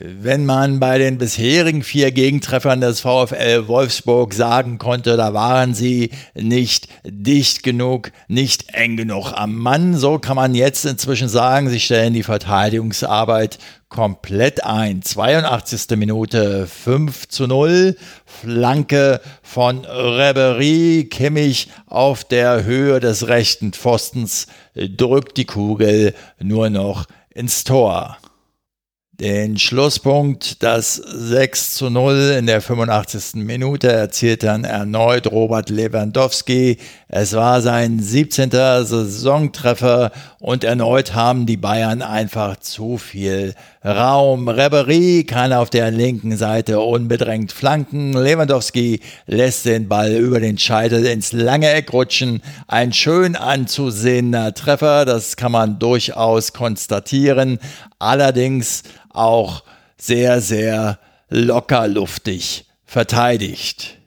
Wenn 0.00 0.46
man 0.46 0.78
bei 0.78 0.96
den 0.98 1.18
bisherigen 1.18 1.82
vier 1.82 2.12
Gegentreffern 2.12 2.80
des 2.80 3.00
VfL 3.00 3.66
Wolfsburg 3.66 4.32
sagen 4.32 4.78
konnte, 4.78 5.16
da 5.16 5.34
waren 5.34 5.74
sie 5.74 6.10
nicht 6.34 6.86
dicht 7.04 7.64
genug, 7.64 8.12
nicht 8.28 8.72
eng 8.74 8.96
genug 8.96 9.32
am 9.32 9.56
Mann, 9.56 9.96
so 9.96 10.20
kann 10.20 10.36
man 10.36 10.54
jetzt 10.54 10.84
inzwischen 10.84 11.28
sagen, 11.28 11.68
sie 11.68 11.80
stellen 11.80 12.14
die 12.14 12.22
Verteidigungsarbeit 12.22 13.58
komplett 13.88 14.62
ein. 14.62 15.02
82. 15.02 15.96
Minute 15.96 16.68
5 16.68 17.26
zu 17.26 17.48
0. 17.48 17.96
Flanke 18.24 19.20
von 19.42 19.84
Reberie. 19.84 21.06
Kimmich 21.06 21.70
auf 21.86 22.22
der 22.22 22.62
Höhe 22.62 23.00
des 23.00 23.26
rechten 23.26 23.72
Pfostens 23.72 24.46
drückt 24.76 25.38
die 25.38 25.46
Kugel 25.46 26.14
nur 26.38 26.70
noch 26.70 27.06
ins 27.34 27.64
Tor. 27.64 28.16
Den 29.20 29.58
Schlusspunkt, 29.58 30.62
das 30.62 30.94
6 30.94 31.74
zu 31.74 31.90
0 31.90 32.36
in 32.38 32.46
der 32.46 32.60
85. 32.60 33.42
Minute, 33.42 33.90
erzielt 33.90 34.44
dann 34.44 34.62
erneut 34.62 35.26
Robert 35.26 35.70
Lewandowski. 35.70 36.78
Es 37.10 37.32
war 37.32 37.62
sein 37.62 38.00
17. 38.00 38.50
Saisontreffer 38.50 40.12
und 40.40 40.62
erneut 40.62 41.14
haben 41.14 41.46
die 41.46 41.56
Bayern 41.56 42.02
einfach 42.02 42.58
zu 42.60 42.98
viel 42.98 43.54
Raum. 43.82 44.46
Reberie 44.48 45.24
kann 45.24 45.54
auf 45.54 45.70
der 45.70 45.90
linken 45.90 46.36
Seite 46.36 46.80
unbedrängt 46.80 47.50
flanken. 47.50 48.12
Lewandowski 48.12 49.00
lässt 49.26 49.64
den 49.64 49.88
Ball 49.88 50.16
über 50.16 50.38
den 50.38 50.58
Scheitel 50.58 51.06
ins 51.06 51.32
lange 51.32 51.70
Eck 51.70 51.94
rutschen. 51.94 52.42
Ein 52.66 52.92
schön 52.92 53.36
anzusehender 53.36 54.52
Treffer, 54.52 55.06
das 55.06 55.36
kann 55.36 55.52
man 55.52 55.78
durchaus 55.78 56.52
konstatieren. 56.52 57.58
Allerdings 57.98 58.82
auch 59.08 59.62
sehr, 59.96 60.42
sehr 60.42 60.98
lockerluftig 61.30 62.66
verteidigt. 62.84 63.97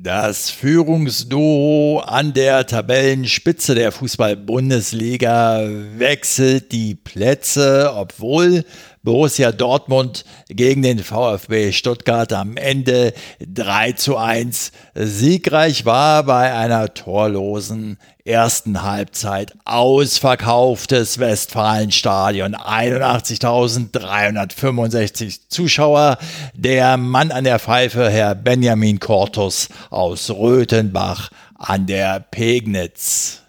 Das 0.00 0.48
Führungsduo 0.48 1.98
an 1.98 2.32
der 2.32 2.64
Tabellenspitze 2.64 3.74
der 3.74 3.90
Fußball-Bundesliga 3.90 5.62
wechselt 5.96 6.70
die 6.70 6.94
Plätze, 6.94 7.92
obwohl 7.96 8.64
Borussia 9.02 9.50
Dortmund 9.50 10.24
gegen 10.48 10.82
den 10.82 11.00
VfB 11.00 11.72
Stuttgart 11.72 12.32
am 12.32 12.56
Ende 12.56 13.12
3 13.40 13.90
zu 13.92 14.16
1 14.16 14.70
siegreich 14.94 15.84
war 15.84 16.22
bei 16.22 16.54
einer 16.54 16.94
torlosen 16.94 17.98
ersten 18.28 18.82
Halbzeit. 18.82 19.54
Ausverkauftes 19.64 21.18
Westfalenstadion, 21.18 22.54
81.365 22.54 25.48
Zuschauer. 25.48 26.18
Der 26.54 26.98
Mann 26.98 27.32
an 27.32 27.44
der 27.44 27.58
Pfeife, 27.58 28.10
Herr 28.10 28.34
Benjamin 28.34 29.00
Kortus 29.00 29.70
aus 29.90 30.28
Röthenbach 30.30 31.30
an 31.54 31.86
der 31.86 32.20
Pegnitz. 32.20 33.40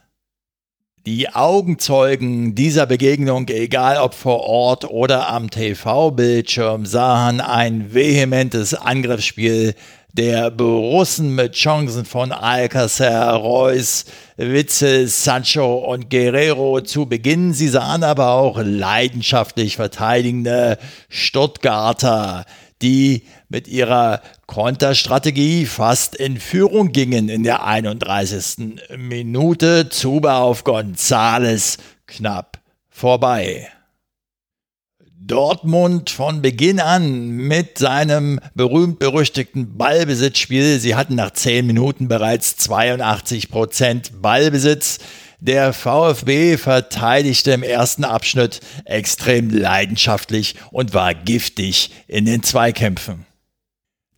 Die 1.05 1.33
Augenzeugen 1.33 2.55
dieser 2.55 2.85
Begegnung, 2.85 3.47
egal 3.47 3.97
ob 3.97 4.13
vor 4.13 4.41
Ort 4.41 4.83
oder 4.85 5.29
am 5.29 5.49
TV-Bildschirm, 5.49 6.85
sahen 6.85 7.39
ein 7.41 7.93
vehementes 7.93 8.73
Angriffsspiel 8.73 9.75
der 10.19 10.51
Borussen 10.51 11.33
mit 11.33 11.53
Chancen 11.53 12.03
von 12.03 12.33
Alcacer, 12.33 13.31
Reus, 13.35 14.03
Witzel, 14.35 15.07
Sancho 15.07 15.77
und 15.77 16.09
Guerrero 16.09 16.81
zu 16.81 17.05
Beginn. 17.05 17.53
Sie 17.53 17.69
sahen 17.69 18.03
aber 18.03 18.31
auch 18.31 18.59
leidenschaftlich 18.61 19.77
verteidigende 19.77 20.77
Stuttgarter, 21.07 22.43
die 22.81 23.23
mit 23.47 23.69
ihrer 23.69 24.21
Konterstrategie 24.45 25.65
fast 25.65 26.15
in 26.15 26.37
Führung 26.37 26.91
gingen 26.91 27.29
in 27.29 27.43
der 27.43 27.63
31. 27.63 28.77
Minute. 28.97 29.87
Zuba 29.87 30.39
auf 30.39 30.65
Gonzales 30.65 31.77
knapp 32.07 32.59
vorbei. 32.89 33.69
Dortmund 35.21 36.09
von 36.11 36.41
Beginn 36.41 36.79
an 36.79 37.27
mit 37.29 37.77
seinem 37.77 38.39
berühmt-berüchtigten 38.55 39.77
Ballbesitzspiel. 39.77 40.79
Sie 40.79 40.95
hatten 40.95 41.15
nach 41.15 41.31
10 41.31 41.67
Minuten 41.67 42.07
bereits 42.07 42.55
82 42.55 43.49
Prozent 43.49 44.21
Ballbesitz. 44.21 44.99
Der 45.41 45.73
VfB 45.73 46.55
verteidigte 46.55 47.51
im 47.51 47.63
ersten 47.63 48.05
Abschnitt 48.05 48.61
extrem 48.85 49.49
leidenschaftlich 49.49 50.55
und 50.71 50.93
war 50.93 51.13
giftig 51.13 51.91
in 52.07 52.23
den 52.23 52.41
Zweikämpfen. 52.41 53.25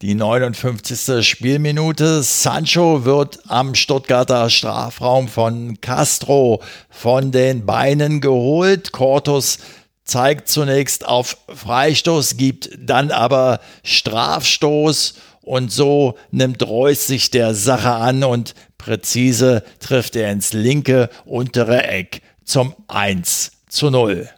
Die 0.04 0.16
59. 0.16 1.24
Spielminute. 1.28 2.24
Sancho 2.24 3.06
wird 3.06 3.40
am 3.48 3.76
Stuttgarter 3.76 4.50
Strafraum 4.50 5.28
von 5.28 5.80
Castro 5.80 6.62
von 6.90 7.32
den 7.32 7.68
Beinen 7.68 8.20
geholt. 8.20 8.92
Cortus 8.94 9.60
zeigt 10.12 10.50
zunächst 10.50 11.08
auf 11.08 11.38
Freistoß, 11.48 12.36
gibt 12.36 12.70
dann 12.78 13.12
aber 13.12 13.62
Strafstoß 13.84 15.14
und 15.42 15.72
so 15.72 16.18
nimmt 16.32 16.68
Reus 16.68 17.08
sich 17.08 17.32
der 17.32 17.56
Sache 17.56 17.92
an 17.92 18.26
und 18.26 18.54
präzise 18.78 19.64
trifft 19.80 20.18
er 20.18 20.30
ins 20.32 20.52
linke 20.52 21.10
untere 21.24 21.84
Eck 21.86 22.22
zum 22.44 22.76
1 22.90 23.54
zu 23.70 23.90
0. 23.90 24.30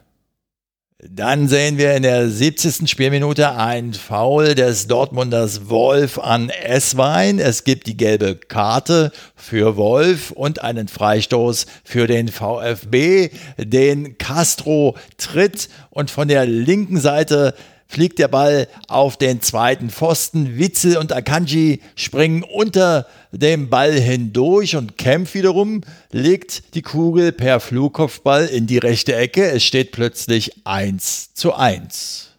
Dann 1.10 1.48
sehen 1.48 1.76
wir 1.76 1.94
in 1.94 2.02
der 2.02 2.30
70. 2.30 2.88
Spielminute 2.88 3.56
ein 3.56 3.92
Foul 3.92 4.54
des 4.54 4.86
Dortmunders 4.86 5.68
Wolf 5.68 6.18
an 6.18 6.48
Esswein. 6.48 7.38
Es 7.38 7.64
gibt 7.64 7.86
die 7.86 7.96
gelbe 7.98 8.36
Karte 8.36 9.12
für 9.36 9.76
Wolf 9.76 10.30
und 10.30 10.62
einen 10.62 10.88
Freistoß 10.88 11.66
für 11.84 12.06
den 12.06 12.28
VfB, 12.28 13.28
den 13.58 14.16
Castro 14.16 14.96
tritt 15.18 15.68
und 15.90 16.10
von 16.10 16.26
der 16.26 16.46
linken 16.46 16.98
Seite 16.98 17.54
fliegt 17.94 18.18
der 18.18 18.26
Ball 18.26 18.66
auf 18.88 19.16
den 19.16 19.40
zweiten 19.40 19.88
Pfosten. 19.88 20.58
Witzel 20.58 20.96
und 20.96 21.12
Akanji 21.12 21.80
springen 21.94 22.42
unter 22.42 23.06
dem 23.30 23.70
Ball 23.70 23.92
hindurch 23.92 24.74
und 24.74 24.98
Kempf 24.98 25.34
wiederum 25.34 25.82
legt 26.10 26.74
die 26.74 26.82
Kugel 26.82 27.30
per 27.30 27.60
Flugkopfball 27.60 28.46
in 28.46 28.66
die 28.66 28.78
rechte 28.78 29.14
Ecke. 29.14 29.48
Es 29.48 29.62
steht 29.62 29.92
plötzlich 29.92 30.66
1 30.66 31.34
zu 31.34 31.54
1. 31.54 32.33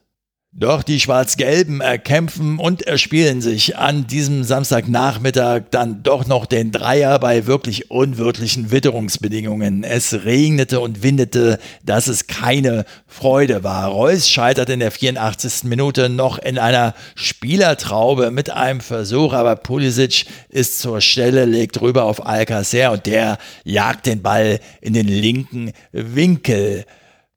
Doch 0.58 0.84
die 0.84 1.02
Schwarz-Gelben 1.02 1.82
erkämpfen 1.82 2.60
und 2.60 2.82
erspielen 2.82 3.42
sich 3.42 3.78
an 3.78 4.08
diesem 4.08 4.46
Samstagnachmittag 4.46 5.64
dann 5.70 6.02
doch 6.02 6.28
noch 6.28 6.46
den 6.46 6.72
Dreier 6.72 7.20
bei 7.20 7.46
wirklich 7.46 7.92
unwirtlichen 7.92 8.72
Witterungsbedingungen. 8.72 9.84
Es 9.84 10.14
regnete 10.24 10.80
und 10.80 11.04
windete, 11.04 11.60
dass 11.84 12.08
es 12.08 12.28
keine 12.28 12.86
Freude 13.06 13.66
war. 13.66 13.90
Reus 13.90 14.30
scheitert 14.30 14.70
in 14.70 14.80
der 14.80 14.92
84. 14.92 15.66
Minute 15.66 16.08
noch 16.08 16.38
in 16.38 16.58
einer 16.58 16.96
Spielertraube 17.16 18.32
mit 18.32 18.50
einem 18.50 18.80
Versuch, 18.80 19.34
aber 19.34 19.58
Pulisic 19.58 20.26
ist 20.48 20.80
zur 20.80 21.02
Stelle, 21.02 21.44
legt 21.44 21.82
rüber 21.82 22.06
auf 22.06 22.26
Alcacer 22.26 22.94
und 22.94 23.08
der 23.08 23.40
jagt 23.66 24.06
den 24.06 24.22
Ball 24.22 24.62
in 24.80 24.94
den 24.94 25.10
linken 25.10 25.74
Winkel. 25.92 26.86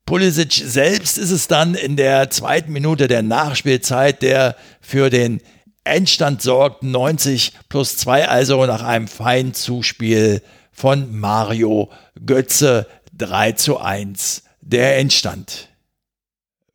Pulisic 0.09 0.55
selbst 0.55 1.19
ist 1.19 1.31
es 1.31 1.49
dann 1.49 1.75
in 1.75 1.97
der 1.97 2.31
zweiten 2.31 2.73
Minute 2.73 3.09
der 3.09 3.21
Nachspielzeit, 3.21 4.23
der 4.23 4.57
für 4.81 5.11
den 5.11 5.43
Endstand 5.85 6.41
sorgt. 6.41 6.83
90 6.83 7.53
plus 7.69 7.99
2 7.99 8.27
also 8.27 8.65
nach 8.65 8.83
einem 8.83 9.07
feinen 9.07 9.53
Zuspiel 9.53 10.41
von 10.73 11.15
Mario 11.15 11.91
Götze 12.25 12.87
3 13.19 13.53
zu 13.53 13.81
1 13.81 14.45
der 14.63 14.97
Endstand. 14.97 15.69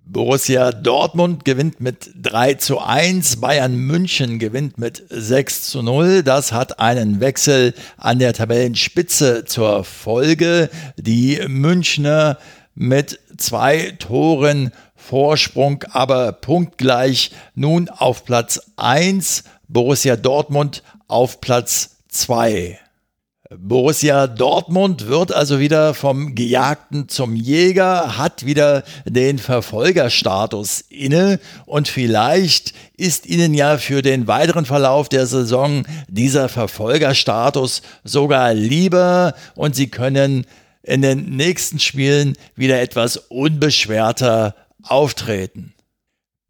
Borussia 0.06 0.72
Dortmund 0.72 1.43
gewinnt 1.43 1.80
mit 1.80 2.12
3 2.22 2.54
zu 2.56 2.82
1, 2.82 3.38
Bayern 3.38 3.76
München 3.76 4.38
gewinnt 4.38 4.78
mit 4.78 5.06
6 5.10 5.69
zu 5.72 5.82
0. 5.82 6.22
Das 6.22 6.52
hat 6.52 6.80
einen 6.80 7.19
Wechsel 7.19 7.74
an 7.98 8.19
der 8.19 8.34
Tabellenspitze 8.34 9.46
zur 9.46 9.84
Folge. 9.86 10.69
Die 10.98 11.41
Münchner 11.48 12.38
mit 12.75 13.19
zwei 13.38 13.95
Toren 13.99 14.71
Vorsprung, 14.95 15.83
aber 15.91 16.31
punktgleich 16.31 17.31
nun 17.55 17.89
auf 17.89 18.23
Platz 18.25 18.62
1, 18.77 19.43
Borussia 19.67 20.15
Dortmund 20.15 20.83
auf 21.07 21.41
Platz 21.41 21.97
2. 22.09 22.79
Borussia 23.57 24.27
Dortmund 24.27 25.07
wird 25.07 25.31
also 25.31 25.59
wieder 25.59 25.93
vom 25.93 26.33
Gejagten 26.33 27.09
zum 27.09 27.36
Jäger, 27.36 28.17
hat 28.17 28.45
wieder 28.45 28.83
den 29.05 29.38
Verfolgerstatus 29.38 30.81
inne 30.89 31.39
und 31.65 31.88
vielleicht 31.88 32.73
ist 32.97 33.25
ihnen 33.27 33.53
ja 33.53 33.77
für 33.77 34.01
den 34.01 34.27
weiteren 34.27 34.65
Verlauf 34.65 35.09
der 35.09 35.27
Saison 35.27 35.86
dieser 36.07 36.49
Verfolgerstatus 36.49 37.81
sogar 38.03 38.53
lieber 38.53 39.36
und 39.55 39.75
sie 39.75 39.88
können 39.88 40.47
in 40.84 41.02
den 41.02 41.36
nächsten 41.36 41.80
Spielen 41.80 42.38
wieder 42.56 42.82
etwas 42.82 43.17
unbeschwerter 43.17 44.56
auftreten. 44.84 45.74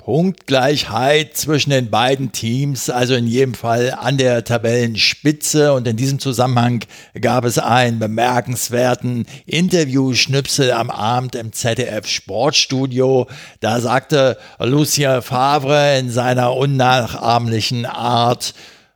Punktgleichheit 0.04 1.38
zwischen 1.38 1.70
den 1.70 1.90
beiden 1.90 2.34
Teams, 2.34 2.90
also 2.90 3.14
in 3.14 3.26
jedem 3.26 3.54
Fall 3.54 3.96
an 3.98 4.18
der 4.18 4.44
Tabellenspitze. 4.44 5.72
Und 5.72 5.88
in 5.88 5.96
diesem 5.96 6.20
Zusammenhang 6.20 6.84
gab 7.22 7.46
es 7.46 7.58
einen 7.58 8.00
bemerkenswerten 8.00 9.26
Interview-Schnipsel 9.46 10.74
am 10.74 10.90
Abend 10.90 11.36
im 11.36 11.54
ZDF 11.54 12.06
Sportstudio. 12.06 13.28
Da 13.62 13.80
sagte 13.80 14.38
Lucia 14.60 15.22
Favre 15.22 15.98
in 15.98 16.10
seiner 16.10 16.54
unnachahmlichen 16.54 17.86
Art, 17.86 18.54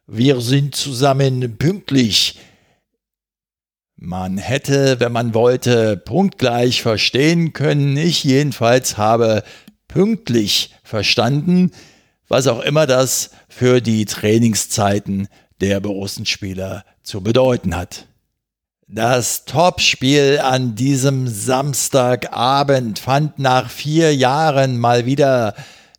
wir 0.08 0.42
sind 0.42 0.76
zusammen 0.76 1.58
pünktlich 1.58 2.38
man 3.98 4.38
hätte, 4.38 5.00
wenn 5.00 5.12
man 5.12 5.34
wollte, 5.34 5.98
punktgleich 5.98 6.82
verstehen 6.82 7.54
können. 7.54 7.98
Ich 7.98 8.24
jedenfalls 8.24 8.98
habe 8.98 9.44
pünktlich 9.88 10.76
verstanden, 10.84 11.72
was 12.28 12.48
auch 12.48 12.62
immer 12.62 12.86
das 12.86 13.32
für 13.50 13.82
die 13.82 14.06
Trainingszeiten 14.06 15.28
der 15.60 15.80
Borussenspieler 15.80 16.86
zu 17.02 17.22
bedeuten 17.22 17.76
hat. 17.76 18.06
Das 18.88 19.46
Topspiel 19.46 20.40
an 20.42 20.76
diesem 20.76 21.28
Samstagabend 21.28 23.00
fand 23.00 23.40
nach 23.40 23.70
vier 23.70 24.16
Jahren 24.16 24.78
mal 24.78 25.06
wieder 25.06 25.56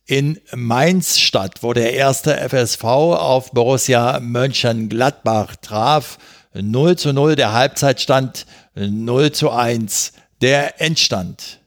in 0.06 0.40
Mainz 0.54 1.18
statt, 1.18 1.56
wo 1.62 1.74
der 1.74 1.92
erste 1.92 2.36
FSV 2.48 2.84
auf 2.84 3.50
Borussia 3.52 4.20
Mönchengladbach 4.20 5.56
traf 5.56 6.18
0 6.60 6.96
zu 6.96 7.12
0 7.12 7.36
der 7.36 7.52
Halbzeitstand, 7.52 8.46
0 8.74 9.30
zu 9.32 9.50
1 9.50 10.12
der 10.40 10.80
Endstand. 10.80 11.60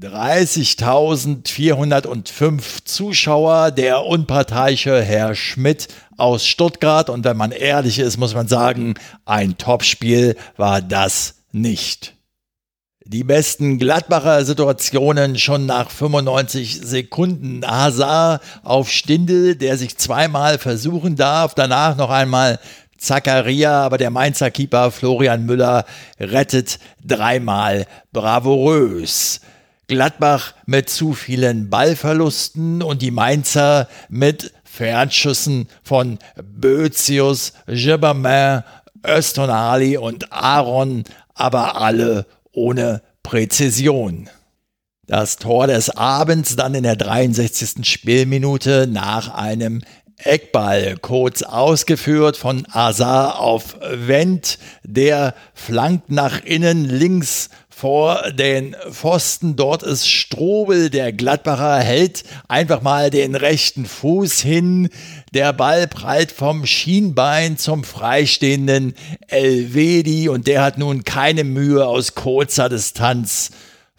30.405 0.00 2.84
Zuschauer, 2.84 3.72
der 3.72 4.04
unparteiische 4.04 5.02
Herr 5.02 5.34
Schmidt 5.34 5.88
aus 6.16 6.46
Stuttgart. 6.46 7.10
Und 7.10 7.24
wenn 7.24 7.36
man 7.36 7.50
ehrlich 7.50 7.98
ist, 7.98 8.16
muss 8.16 8.32
man 8.34 8.46
sagen, 8.46 8.94
ein 9.24 9.58
Topspiel 9.58 10.36
war 10.56 10.80
das 10.80 11.34
nicht. 11.50 12.14
Die 13.04 13.24
besten 13.24 13.80
Gladbacher 13.80 14.44
Situationen 14.44 15.36
schon 15.36 15.66
nach 15.66 15.90
95 15.90 16.80
Sekunden. 16.80 17.66
Hazard 17.66 18.40
auf 18.62 18.88
Stindel, 18.88 19.56
der 19.56 19.76
sich 19.76 19.98
zweimal 19.98 20.58
versuchen 20.58 21.16
darf, 21.16 21.56
danach 21.56 21.96
noch 21.96 22.10
einmal 22.10 22.60
Zakaria, 23.02 23.82
aber 23.82 23.98
der 23.98 24.10
Mainzer 24.10 24.50
Keeper 24.50 24.90
Florian 24.90 25.44
Müller 25.44 25.84
rettet 26.20 26.78
dreimal 27.04 27.86
bravourös. 28.12 29.40
Gladbach 29.88 30.54
mit 30.66 30.88
zu 30.88 31.12
vielen 31.12 31.68
Ballverlusten 31.68 32.82
und 32.82 33.02
die 33.02 33.10
Mainzer 33.10 33.88
mit 34.08 34.52
Fernschüssen 34.64 35.68
von 35.82 36.18
Bözius, 36.42 37.52
Gibbermann, 37.66 38.64
Östonali 39.04 39.98
und 39.98 40.32
Aaron, 40.32 41.04
aber 41.34 41.80
alle 41.80 42.24
ohne 42.52 43.02
Präzision. 43.22 44.30
Das 45.06 45.36
Tor 45.36 45.66
des 45.66 45.90
Abends 45.90 46.56
dann 46.56 46.74
in 46.74 46.84
der 46.84 46.96
63. 46.96 47.84
Spielminute 47.86 48.86
nach 48.86 49.34
einem 49.34 49.82
Eckball, 50.24 50.96
kurz 51.00 51.42
ausgeführt 51.42 52.36
von 52.36 52.66
Azar 52.70 53.40
auf 53.40 53.76
Wendt, 53.92 54.58
der 54.82 55.34
flankt 55.54 56.10
nach 56.10 56.42
innen 56.44 56.84
links 56.84 57.50
vor 57.68 58.30
den 58.30 58.76
Pfosten. 58.90 59.56
Dort 59.56 59.82
ist 59.82 60.08
Strobel, 60.08 60.88
der 60.88 61.12
Gladbacher, 61.12 61.80
hält 61.80 62.22
einfach 62.46 62.82
mal 62.82 63.10
den 63.10 63.34
rechten 63.34 63.86
Fuß 63.86 64.40
hin. 64.40 64.88
Der 65.34 65.52
Ball 65.52 65.88
prallt 65.88 66.30
vom 66.30 66.64
Schienbein 66.64 67.56
zum 67.56 67.82
freistehenden 67.82 68.94
Elvedi 69.26 70.28
und 70.28 70.46
der 70.46 70.62
hat 70.62 70.78
nun 70.78 71.02
keine 71.04 71.42
Mühe 71.42 71.84
aus 71.86 72.14
kurzer 72.14 72.68
Distanz 72.68 73.50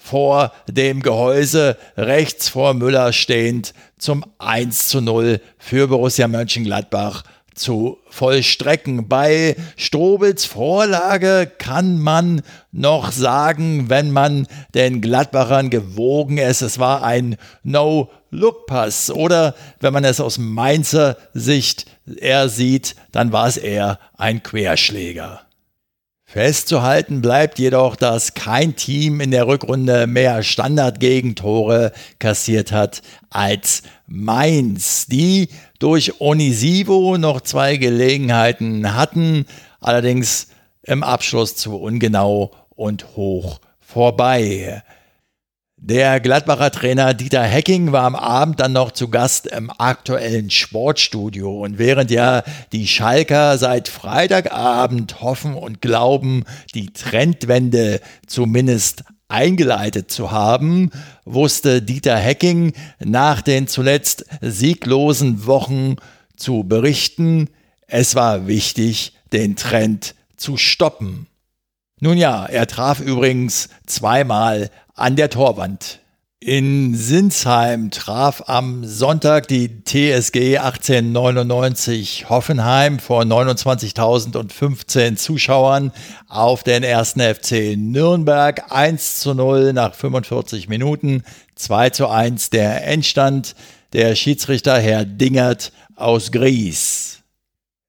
vor 0.03 0.51
dem 0.67 1.01
Gehäuse 1.01 1.77
rechts 1.95 2.49
vor 2.49 2.73
Müller 2.73 3.13
stehend 3.13 3.73
zum 3.97 4.25
1 4.37 4.89
zu 4.89 4.99
0 4.99 5.39
für 5.57 5.87
Borussia 5.87 6.27
Mönchengladbach 6.27 7.23
zu 7.55 7.99
vollstrecken. 8.09 9.07
Bei 9.07 9.55
Strobels 9.77 10.43
Vorlage 10.43 11.49
kann 11.57 11.99
man 11.99 12.41
noch 12.73 13.13
sagen, 13.13 13.89
wenn 13.89 14.11
man 14.11 14.45
den 14.75 14.99
Gladbachern 14.99 15.69
gewogen 15.69 16.37
ist, 16.37 16.61
es 16.61 16.79
war 16.79 17.03
ein 17.03 17.37
No-Look-Pass. 17.63 19.09
Oder 19.09 19.55
wenn 19.79 19.93
man 19.93 20.03
es 20.03 20.19
aus 20.19 20.37
Mainzer 20.37 21.15
Sicht 21.33 21.85
eher 22.05 22.49
sieht, 22.49 22.97
dann 23.13 23.31
war 23.31 23.47
es 23.47 23.55
eher 23.55 23.99
ein 24.17 24.43
Querschläger. 24.43 25.43
Festzuhalten 26.33 27.21
bleibt 27.21 27.59
jedoch, 27.59 27.95
dass 27.95 28.33
kein 28.33 28.75
Team 28.75 29.21
in 29.21 29.29
der 29.29 29.45
Rückrunde 29.45 30.07
mehr 30.07 30.41
Standardgegentore 30.41 31.91
kassiert 32.17 32.71
hat 32.71 33.03
als 33.29 33.83
Mainz, 34.07 35.05
die 35.05 35.49
durch 35.77 36.19
Onisivo 36.19 37.19
noch 37.19 37.41
zwei 37.41 37.77
Gelegenheiten 37.77 38.95
hatten, 38.95 39.45
allerdings 39.79 40.47
im 40.81 41.03
Abschluss 41.03 41.55
zu 41.55 41.75
ungenau 41.75 42.49
und 42.71 43.15
hoch 43.15 43.59
vorbei. 43.79 44.81
Der 45.85 46.21
Gladbacher 46.21 46.71
Trainer 46.71 47.13
Dieter 47.13 47.43
Hecking 47.43 47.91
war 47.91 48.05
am 48.05 48.15
Abend 48.15 48.61
dann 48.61 48.71
noch 48.71 48.91
zu 48.91 49.09
Gast 49.09 49.47
im 49.47 49.69
aktuellen 49.69 50.49
Sportstudio. 50.49 51.61
Und 51.61 51.77
während 51.77 52.09
ja 52.09 52.43
die 52.71 52.87
Schalker 52.87 53.57
seit 53.57 53.89
Freitagabend 53.89 55.19
hoffen 55.19 55.55
und 55.55 55.81
glauben, 55.81 56.45
die 56.73 56.93
Trendwende 56.93 57.99
zumindest 58.27 59.03
eingeleitet 59.27 60.09
zu 60.09 60.31
haben, 60.31 60.89
wusste 61.25 61.81
Dieter 61.81 62.15
Hecking 62.15 62.71
nach 62.99 63.41
den 63.41 63.67
zuletzt 63.67 64.23
sieglosen 64.39 65.45
Wochen 65.45 65.97
zu 66.37 66.63
berichten, 66.63 67.49
es 67.87 68.15
war 68.15 68.47
wichtig, 68.47 69.17
den 69.33 69.57
Trend 69.57 70.15
zu 70.37 70.55
stoppen. 70.55 71.27
Nun 71.99 72.17
ja, 72.17 72.45
er 72.45 72.67
traf 72.67 72.99
übrigens 72.99 73.69
zweimal 73.85 74.69
an 74.95 75.15
der 75.15 75.29
Torwand. 75.29 75.99
In 76.39 76.93
Sinsheim 76.93 77.89
traf 77.89 78.43
am 78.47 78.83
Sonntag 78.83 79.47
die 79.47 79.83
TSG 79.85 80.57
1899 80.57 82.29
Hoffenheim 82.29 82.99
vor 82.99 83.21
29.015 83.21 85.15
Zuschauern 85.15 85.93
auf 86.27 86.63
den 86.63 86.83
ersten 86.83 87.21
FC 87.21 87.77
Nürnberg 87.77 88.71
1 88.73 89.21
zu 89.21 89.33
0 89.33 89.71
nach 89.71 89.93
45 89.93 90.67
Minuten, 90.67 91.23
2 91.55 91.91
zu 91.91 92.09
1 92.09 92.49
der 92.49 92.85
Endstand. 92.87 93.55
Der 93.93 94.13
Schiedsrichter 94.15 94.77
Herr 94.79 95.05
Dingert 95.05 95.71
aus 95.95 96.31
Gries. 96.33 97.22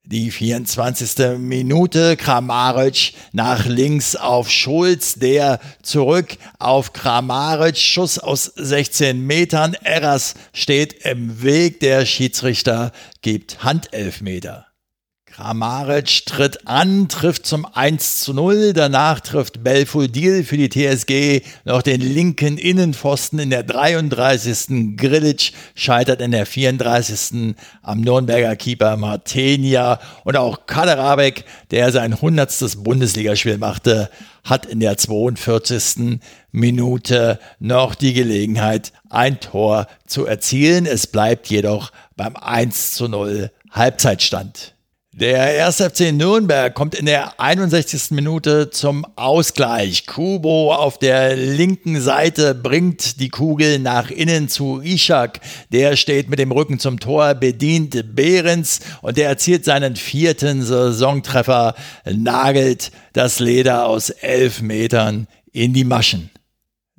Die 0.07 0.31
24. 0.31 1.39
Minute, 1.39 2.19
Kramaric 2.19 3.15
nach 3.33 3.65
links 3.65 4.17
auf 4.17 4.51
Schulz, 4.51 5.15
der 5.15 5.61
zurück 5.83 6.37
auf 6.59 6.93
Kramaric, 6.93 7.79
Schuss 7.79 8.19
aus 8.19 8.45
16 8.45 9.19
Metern, 9.27 9.73
Erras 9.73 10.35
steht 10.53 11.05
im 11.07 11.43
Weg, 11.43 11.81
der 11.81 12.05
Schiedsrichter 12.05 12.93
gibt 13.23 13.65
Handelfmeter. 13.65 14.67
Kramaric 15.37 16.27
tritt 16.27 16.69
an, 16.69 17.09
trifft 17.09 17.45
zum 17.45 17.67
1 17.67 18.21
zu 18.21 18.33
0. 18.35 18.73
Danach 18.73 19.19
trifft 19.19 19.65
Belfodil 19.65 20.45
für 20.45 20.57
die 20.57 20.69
TSG 20.69 21.45
noch 21.65 21.83
den 21.83 22.01
linken 22.01 22.57
Innenpfosten 22.57 23.41
in 23.41 23.51
der 23.51 23.65
33. 23.65 24.97
Grilic 24.97 25.51
scheitert 25.75 26.21
in 26.21 26.31
der 26.31 26.47
34. 26.47 27.57
am 27.83 28.01
Nürnberger 28.01 28.55
Keeper 28.55 28.97
Martenia. 28.97 29.99
Und 30.23 30.37
auch 30.37 30.67
Kaderabek, 30.67 31.45
der 31.73 31.91
sein 31.91 32.13
100. 32.13 32.85
Bundesligaspiel 32.85 33.59
machte, 33.59 34.11
hat 34.45 34.67
in 34.67 34.79
der 34.79 34.97
42. 34.97 36.21
Minute 36.53 37.41
noch 37.59 37.97
die 37.97 38.13
Gelegenheit, 38.13 38.93
ein 39.11 39.41
Tor 39.41 39.89
zu 40.07 40.27
erzielen. 40.27 40.87
Es 40.87 41.09
bleibt 41.09 41.49
jedoch 41.49 41.91
beim 42.17 42.37
1 42.37 42.93
zu 42.93 43.09
0 43.09 43.51
Halbzeitstand. 43.73 44.74
Der 45.17 45.65
1. 45.65 45.77
FC 45.77 46.13
Nürnberg 46.13 46.75
kommt 46.75 46.97
in 46.97 47.07
der 47.07 47.39
61. 47.39 48.11
Minute 48.11 48.71
zum 48.71 49.07
Ausgleich. 49.15 50.09
Kubo 50.09 50.75
auf 50.75 50.99
der 50.99 51.37
linken 51.37 52.01
Seite 52.01 52.53
bringt 52.53 53.21
die 53.21 53.29
Kugel 53.29 53.79
nach 53.79 54.11
innen 54.11 54.49
zu 54.49 54.81
Ishak. 54.83 55.39
Der 55.71 55.95
steht 55.95 56.29
mit 56.29 56.41
dem 56.41 56.51
Rücken 56.51 56.81
zum 56.81 56.99
Tor, 56.99 57.35
bedient 57.35 58.17
Behrens 58.17 58.81
und 59.03 59.17
der 59.17 59.29
erzielt 59.29 59.65
seinen 59.65 59.95
vierten 59.95 60.65
Saisontreffer, 60.65 61.77
nagelt 62.13 62.91
das 63.13 63.39
Leder 63.39 63.87
aus 63.87 64.11
elf 64.11 64.63
Metern 64.63 65.29
in 65.53 65.75
die 65.75 65.85
Maschen. 65.85 66.31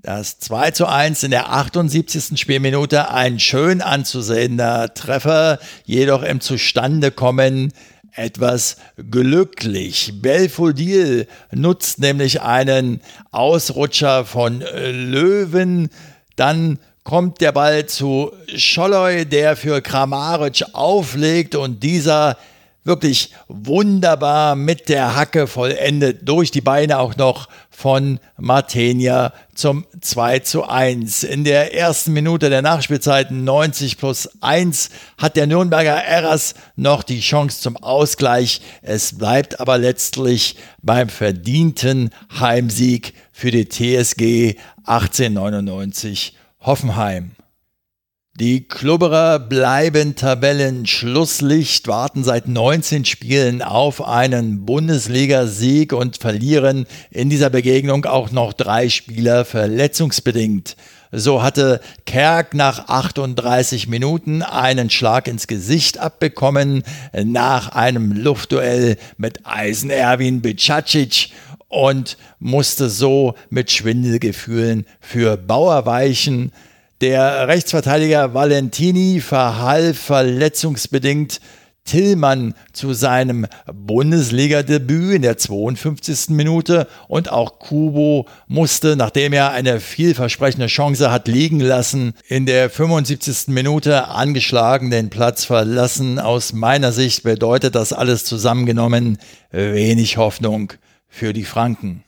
Das 0.05 0.37
2 0.37 0.69
zu 0.69 0.85
1 0.85 1.23
in 1.23 1.31
der 1.31 1.51
78. 1.51 2.39
Spielminute, 2.39 3.09
ein 3.09 3.39
schön 3.39 3.81
anzusehender 3.81 4.93
Treffer, 4.93 5.57
jedoch 5.83 6.21
im 6.21 6.41
Zustandekommen 6.41 7.73
etwas 8.15 8.77
glücklich. 9.11 10.13
Belfodil 10.21 11.27
nutzt 11.51 11.99
nämlich 11.99 12.41
einen 12.41 13.01
Ausrutscher 13.31 14.25
von 14.25 14.61
Löwen, 14.61 15.89
dann 16.35 16.79
kommt 17.03 17.39
der 17.39 17.51
Ball 17.51 17.85
zu 17.85 18.31
Scholloy, 18.55 19.25
der 19.25 19.55
für 19.55 19.81
Kramaric 19.81 20.63
auflegt 20.73 21.55
und 21.55 21.83
dieser 21.83 22.37
wirklich 22.85 23.33
wunderbar 23.47 24.55
mit 24.55 24.87
der 24.87 25.15
Hacke 25.15 25.47
vollendet, 25.47 26.27
durch 26.27 26.51
die 26.51 26.61
Beine 26.61 26.99
auch 26.99 27.17
noch 27.17 27.49
von 27.69 28.19
Martenia 28.37 29.33
zum 29.53 29.85
2 29.99 30.39
zu 30.39 30.63
1. 30.63 31.23
In 31.23 31.43
der 31.43 31.73
ersten 31.73 32.13
Minute 32.13 32.49
der 32.49 32.61
Nachspielzeit 32.61 33.31
90 33.31 33.97
plus 33.97 34.29
1 34.41 34.91
hat 35.17 35.35
der 35.35 35.47
Nürnberger 35.47 35.95
Erras 35.95 36.53
noch 36.75 37.03
die 37.03 37.19
Chance 37.19 37.59
zum 37.59 37.75
Ausgleich. 37.75 38.61
Es 38.81 39.17
bleibt 39.17 39.59
aber 39.59 39.77
letztlich 39.77 40.55
beim 40.81 41.09
verdienten 41.09 42.11
Heimsieg 42.39 43.13
für 43.33 43.51
die 43.51 43.67
TSG 43.67 44.55
1899 44.85 46.37
Hoffenheim. 46.61 47.34
Die 48.37 48.67
Klubberer 48.67 49.39
bleiben 49.39 50.17
Tabellenschlusslicht, 50.17 51.87
warten 51.87 52.25
seit 52.25 52.49
19 52.49 53.05
Spielen 53.05 53.61
auf 53.61 54.05
einen 54.05 54.65
Bundesligasieg 54.65 55.93
und 55.93 56.17
verlieren 56.17 56.85
in 57.11 57.29
dieser 57.29 57.49
Begegnung 57.49 58.03
auch 58.03 58.31
noch 58.31 58.51
drei 58.51 58.89
Spieler 58.89 59.45
verletzungsbedingt. 59.45 60.75
So 61.13 61.43
hatte 61.43 61.79
Kerk 62.05 62.53
nach 62.55 62.89
38 62.89 63.87
Minuten 63.87 64.41
einen 64.41 64.89
Schlag 64.89 65.29
ins 65.29 65.47
Gesicht 65.47 65.97
abbekommen 65.99 66.83
nach 67.13 67.69
einem 67.69 68.11
Luftduell 68.11 68.97
mit 69.15 69.45
Eisen 69.45 69.89
Erwin 69.89 70.41
Bicacic 70.41 71.29
und 71.69 72.17
musste 72.39 72.89
so 72.89 73.35
mit 73.49 73.71
Schwindelgefühlen 73.71 74.85
für 74.99 75.37
Bauer 75.37 75.85
weichen. 75.85 76.51
Der 77.05 77.47
Rechtsverteidiger 77.47 78.33
Valentini 78.33 79.21
verhalf 79.21 79.99
verletzungsbedingt 79.99 81.39
Tillmann 81.83 82.55
zu 82.73 82.93
seinem 82.93 83.45
Bundesliga-Debüt 83.71 85.17
in 85.17 85.21
der 85.21 85.37
52. 85.37 86.29
Minute 86.29 86.87
und 87.07 87.31
auch 87.31 87.59
Kubo 87.59 88.25
musste, 88.47 88.95
nachdem 88.95 89.33
er 89.33 89.51
eine 89.51 89.79
vielversprechende 89.79 90.65
Chance 90.65 91.11
hat 91.11 91.27
liegen 91.27 91.59
lassen, 91.59 92.15
in 92.27 92.47
der 92.47 92.71
75. 92.71 93.49
Minute 93.49 94.07
angeschlagen 94.07 94.89
den 94.89 95.11
Platz 95.11 95.45
verlassen. 95.45 96.17
Aus 96.17 96.53
meiner 96.53 96.91
Sicht 96.91 97.21
bedeutet 97.21 97.75
das 97.75 97.93
alles 97.93 98.25
zusammengenommen 98.25 99.19
wenig 99.51 100.17
Hoffnung 100.17 100.73
für 101.07 101.33
die 101.33 101.45
Franken. 101.45 102.04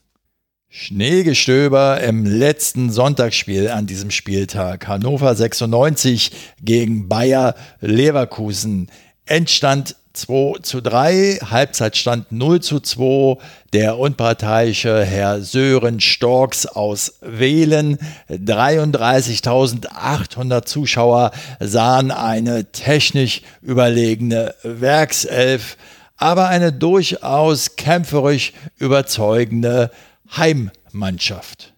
Schneegestöber 0.69 2.01
im 2.01 2.25
letzten 2.25 2.91
Sonntagsspiel 2.91 3.69
an 3.69 3.87
diesem 3.87 4.11
Spieltag. 4.11 4.85
Hannover 4.87 5.33
96 5.33 6.31
gegen 6.61 7.07
Bayer 7.07 7.55
Leverkusen. 7.79 8.91
Endstand 9.25 9.95
2 10.11 10.59
zu 10.63 10.81
3, 10.81 11.39
Halbzeitstand 11.49 12.33
0 12.33 12.59
zu 12.61 12.81
2. 12.81 13.37
Der 13.71 13.97
unparteiische 13.97 15.05
Herr 15.05 15.39
Sören 15.41 16.01
Storks 16.01 16.65
aus 16.65 17.13
Wählen, 17.21 17.97
33.800 18.29 20.65
Zuschauer 20.65 21.31
sahen 21.61 22.11
eine 22.11 22.65
technisch 22.71 23.41
überlegene 23.61 24.53
Werkself, 24.63 25.77
aber 26.17 26.49
eine 26.49 26.73
durchaus 26.73 27.77
kämpferisch 27.77 28.51
überzeugende 28.79 29.91
Heimmannschaft. 30.35 31.73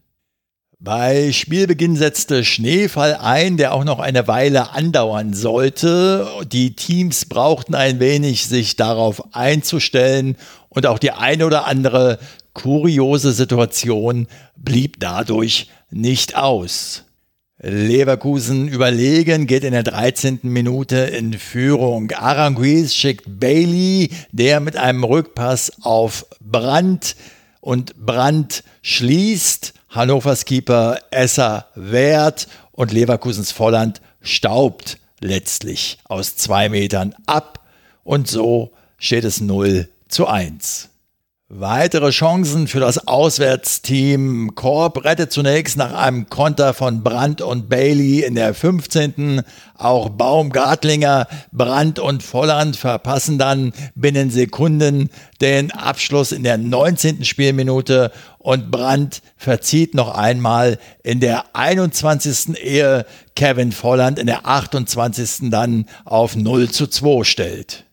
Bei 0.82 1.34
Spielbeginn 1.34 1.98
setzte 1.98 2.46
Schneefall 2.46 3.16
ein, 3.16 3.58
der 3.58 3.74
auch 3.74 3.84
noch 3.84 4.00
eine 4.00 4.30
Weile 4.30 4.72
andauern 4.72 5.34
sollte. 5.34 6.26
Die 6.50 6.74
Teams 6.74 7.26
brauchten 7.26 7.76
ein 7.76 8.00
wenig, 8.00 8.48
sich 8.48 8.78
darauf 8.78 9.36
einzustellen 9.36 10.38
und 10.70 10.86
auch 10.86 10.98
die 10.98 11.12
eine 11.12 11.46
oder 11.46 11.68
andere 11.68 12.18
kuriose 12.54 13.34
Situation 13.34 14.28
blieb 14.56 15.02
dadurch 15.02 15.70
nicht 15.92 16.38
aus. 16.38 17.04
Leverkusen 17.62 18.70
überlegen, 18.70 19.48
geht 19.48 19.66
in 19.66 19.74
der 19.74 19.84
13. 19.84 20.40
Minute 20.44 20.96
in 20.96 21.34
Führung. 21.34 22.12
Aranguiz 22.12 22.94
schickt 22.94 23.26
Bailey, 23.28 24.12
der 24.32 24.62
mit 24.62 24.78
einem 24.78 25.04
Rückpass 25.04 25.74
auf 25.82 26.26
Brandt 26.40 27.18
und 27.62 28.06
Brandt 28.06 28.64
schließt, 28.82 29.74
Hannovers 29.90 30.46
Keeper 30.46 31.00
Esser 31.12 31.68
wehrt 31.76 32.48
und 32.72 32.92
Leverkusens 32.92 33.52
Volland 33.52 34.02
staubt 34.22 35.00
letztlich 35.20 35.98
aus 36.06 36.36
zwei 36.36 36.70
Metern 36.70 37.16
ab 37.26 37.68
und 38.04 38.28
so 38.28 38.72
steht 38.98 39.24
es 39.24 39.42
0 39.42 39.90
zu 40.08 40.28
1. 40.28 40.90
Weitere 41.52 42.12
Chancen 42.12 42.68
für 42.68 42.80
das 42.80 43.08
Auswärtsteam. 43.08 44.54
Korb 44.54 45.04
rettet 45.04 45.32
zunächst 45.32 45.78
nach 45.78 45.96
einem 45.96 46.30
Konter 46.30 46.76
von 46.76 47.02
Brandt 47.02 47.42
und 47.42 47.70
Bailey 47.70 48.20
in 48.20 48.36
der 48.36 48.54
15. 48.54 49.42
Auch 49.76 50.10
Baumgartlinger, 50.10 51.28
Brandt 51.52 51.98
und 51.98 52.22
Volland 52.22 52.76
verpassen 52.76 53.40
dann 53.40 53.74
binnen 53.96 54.30
Sekunden 54.30 55.10
den 55.42 55.72
Abschluss 55.72 56.34
in 56.34 56.44
der 56.44 56.60
19. 56.60 57.26
Spielminute 57.26 58.12
und 58.38 58.70
Brandt 58.70 59.24
verzieht 59.36 59.96
noch 59.96 60.16
einmal 60.16 60.78
in 61.02 61.20
der 61.20 61.56
21. 61.56 62.64
Ehe 62.64 63.08
Kevin 63.36 63.72
Volland 63.72 64.20
in 64.20 64.28
der 64.28 64.46
28. 64.46 65.50
dann 65.50 65.88
auf 66.06 66.36
0 66.36 66.70
zu 66.70 66.86
2 66.86 67.24
stellt. 67.24 67.89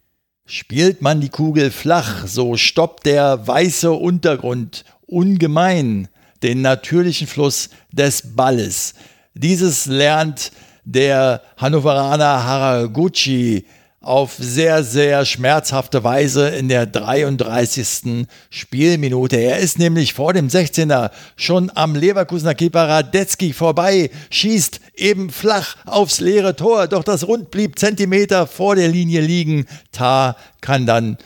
Spielt 0.49 1.03
man 1.03 1.21
die 1.21 1.29
Kugel 1.29 1.73
flach, 1.73 2.29
so 2.29 2.57
stoppt 2.57 3.05
der 3.05 3.49
weiße 3.49 3.91
Untergrund 3.91 4.85
ungemein 5.05 6.07
den 6.45 6.63
natürlichen 6.63 7.27
Fluss 7.27 7.71
des 7.91 8.37
Balles. 8.37 8.95
Dieses 9.35 9.87
lernt 9.87 10.53
der 10.85 11.43
Hannoveraner 11.57 12.45
Haraguchi 12.45 13.67
auf 14.07 14.37
sehr, 14.38 14.85
sehr 14.85 15.25
schmerzhafte 15.25 16.05
Weise 16.05 16.49
in 16.49 16.69
der 16.69 16.87
33. 16.87 18.27
Spielminute. 18.51 19.37
Er 19.37 19.59
ist 19.59 19.79
nämlich 19.79 20.14
vor 20.14 20.33
dem 20.33 20.47
16er 20.49 21.11
schon 21.35 21.73
am 21.75 21.97
Leverkusener 21.97 22.55
Keeper 22.55 22.88
Radetzky 22.88 23.53
vorbei, 23.53 24.11
schießt 24.31 24.81
eben 24.95 25.31
flach 25.31 25.77
aufs 25.87 26.21
leere 26.21 26.55
Tor, 26.55 26.87
doch 26.87 27.03
das 27.03 27.27
Rund 27.27 27.51
blieb 27.51 27.79
Zentimeter 27.79 28.47
vor 28.47 28.77
der 28.77 28.88
Linie 28.88 29.21
liegen. 29.21 29.66
Tar 29.90 30.37
kann 30.61 30.87
dann 30.87 31.19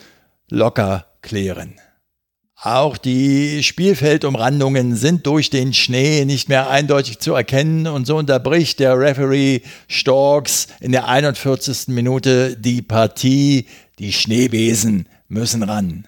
locker 0.49 1.05
klären. 1.21 1.75
Auch 2.63 2.97
die 2.97 3.63
Spielfeldumrandungen 3.63 4.95
sind 4.95 5.25
durch 5.25 5.49
den 5.49 5.73
Schnee 5.73 6.25
nicht 6.25 6.47
mehr 6.47 6.69
eindeutig 6.69 7.17
zu 7.17 7.33
erkennen 7.33 7.87
und 7.87 8.05
so 8.05 8.17
unterbricht 8.17 8.79
der 8.79 8.99
Referee 8.99 9.61
Storks 9.87 10.67
in 10.79 10.91
der 10.91 11.07
41. 11.07 11.87
Minute 11.87 12.55
die 12.55 12.83
Partie. 12.83 13.65
Die 13.97 14.13
Schneebesen 14.13 15.07
müssen 15.27 15.63
ran. 15.63 16.07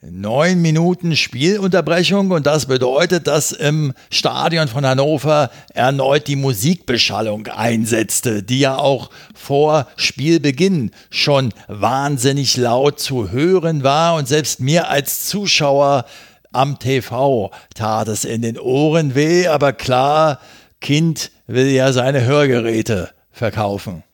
Neun 0.00 0.62
Minuten 0.62 1.16
Spielunterbrechung 1.16 2.30
und 2.30 2.46
das 2.46 2.66
bedeutet, 2.66 3.26
dass 3.26 3.50
im 3.50 3.94
Stadion 4.10 4.68
von 4.68 4.86
Hannover 4.86 5.50
erneut 5.74 6.28
die 6.28 6.36
Musikbeschallung 6.36 7.48
einsetzte, 7.48 8.44
die 8.44 8.60
ja 8.60 8.78
auch 8.78 9.10
vor 9.34 9.88
Spielbeginn 9.96 10.92
schon 11.10 11.52
wahnsinnig 11.66 12.56
laut 12.56 13.00
zu 13.00 13.32
hören 13.32 13.82
war 13.82 14.14
und 14.14 14.28
selbst 14.28 14.60
mir 14.60 14.88
als 14.88 15.26
Zuschauer 15.26 16.04
am 16.52 16.78
TV 16.78 17.50
tat 17.74 18.06
es 18.06 18.24
in 18.24 18.42
den 18.42 18.56
Ohren 18.56 19.16
weh, 19.16 19.48
aber 19.48 19.72
klar, 19.72 20.38
Kind 20.80 21.32
will 21.48 21.70
ja 21.70 21.92
seine 21.92 22.24
Hörgeräte 22.24 23.10
verkaufen. 23.32 24.04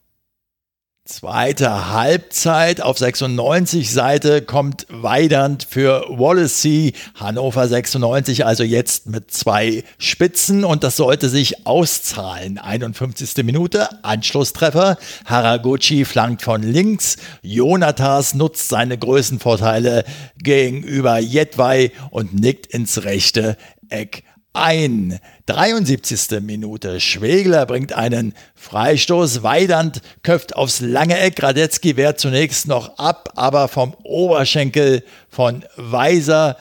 Zweite 1.06 1.92
Halbzeit. 1.92 2.80
Auf 2.80 2.96
96 2.96 3.92
Seite 3.92 4.40
kommt 4.40 4.86
Weidand 4.88 5.64
für 5.68 6.06
Wallacey, 6.08 6.94
Hannover 7.14 7.68
96, 7.68 8.46
also 8.46 8.64
jetzt 8.64 9.06
mit 9.06 9.30
zwei 9.30 9.84
Spitzen. 9.98 10.64
Und 10.64 10.82
das 10.82 10.96
sollte 10.96 11.28
sich 11.28 11.66
auszahlen. 11.66 12.56
51. 12.56 13.44
Minute, 13.44 14.02
Anschlusstreffer, 14.02 14.96
Haraguchi 15.26 16.06
flankt 16.06 16.40
von 16.40 16.62
links, 16.62 17.18
Jonatas 17.42 18.32
nutzt 18.32 18.70
seine 18.70 18.96
Größenvorteile 18.96 20.04
gegenüber 20.42 21.18
Jedwai 21.18 21.92
und 22.12 22.32
nickt 22.32 22.68
ins 22.68 23.04
rechte 23.04 23.58
Eck 23.90 24.24
ein. 24.54 25.18
73. 25.46 26.40
Minute. 26.40 27.00
Schwegler 27.00 27.66
bringt 27.66 27.92
einen 27.92 28.32
Freistoß. 28.54 29.42
Weidand 29.42 30.00
köpft 30.22 30.56
aufs 30.56 30.80
lange 30.80 31.18
Eck. 31.18 31.42
Radetzky 31.42 31.96
wehrt 31.96 32.18
zunächst 32.18 32.66
noch 32.66 32.96
ab, 32.96 33.30
aber 33.36 33.68
vom 33.68 33.94
Oberschenkel 34.02 35.04
von 35.28 35.64
Weiser 35.76 36.56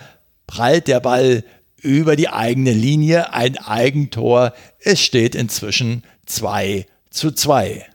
prallt 0.47 0.87
der 0.87 0.99
Ball 0.99 1.45
über 1.77 2.15
die 2.15 2.29
eigene 2.29 2.71
Linie. 2.71 3.33
Ein 3.33 3.57
Eigentor. 3.57 4.53
Es 4.79 4.99
steht 4.99 5.35
inzwischen 5.35 6.03
2 6.25 6.85
zu 7.09 7.31
2. 7.31 7.85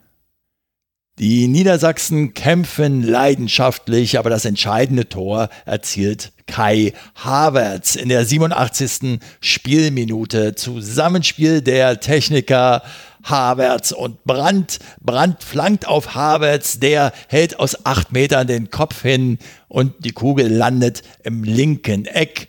Die 1.19 1.49
Niedersachsen 1.49 2.33
kämpfen 2.33 3.03
leidenschaftlich, 3.03 4.21
aber 4.21 4.31
das 4.31 4.45
entscheidende 4.45 5.09
Tor 5.09 5.49
erzielt 5.67 6.31
Kai 6.47 6.93
Havertz 7.17 7.97
in 7.97 8.09
der 8.09 8.25
87. 8.25 9.19
Spielminute. 9.41 10.55
Zusammenspiel 10.55 11.61
der 11.61 11.99
Techniker 11.99 12.83
Havertz 13.25 13.91
und 13.91 14.23
Brandt. 14.23 14.79
Brandt 15.01 15.43
flankt 15.43 15.89
auf 15.89 16.15
Havertz, 16.15 16.79
der 16.79 17.13
hält 17.27 17.59
aus 17.59 17.85
acht 17.85 18.13
Metern 18.13 18.47
den 18.47 18.71
Kopf 18.71 19.03
hin 19.03 19.39
und 19.67 20.05
die 20.05 20.13
Kugel 20.13 20.47
landet 20.47 21.03
im 21.25 21.43
linken 21.43 22.07
Eck. 22.07 22.49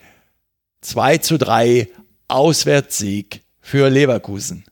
2 0.82 1.18
zu 1.18 1.40
3 1.40 1.88
Auswärtssieg 2.28 3.42
für 3.62 3.90
Leverkusen. 3.90 4.64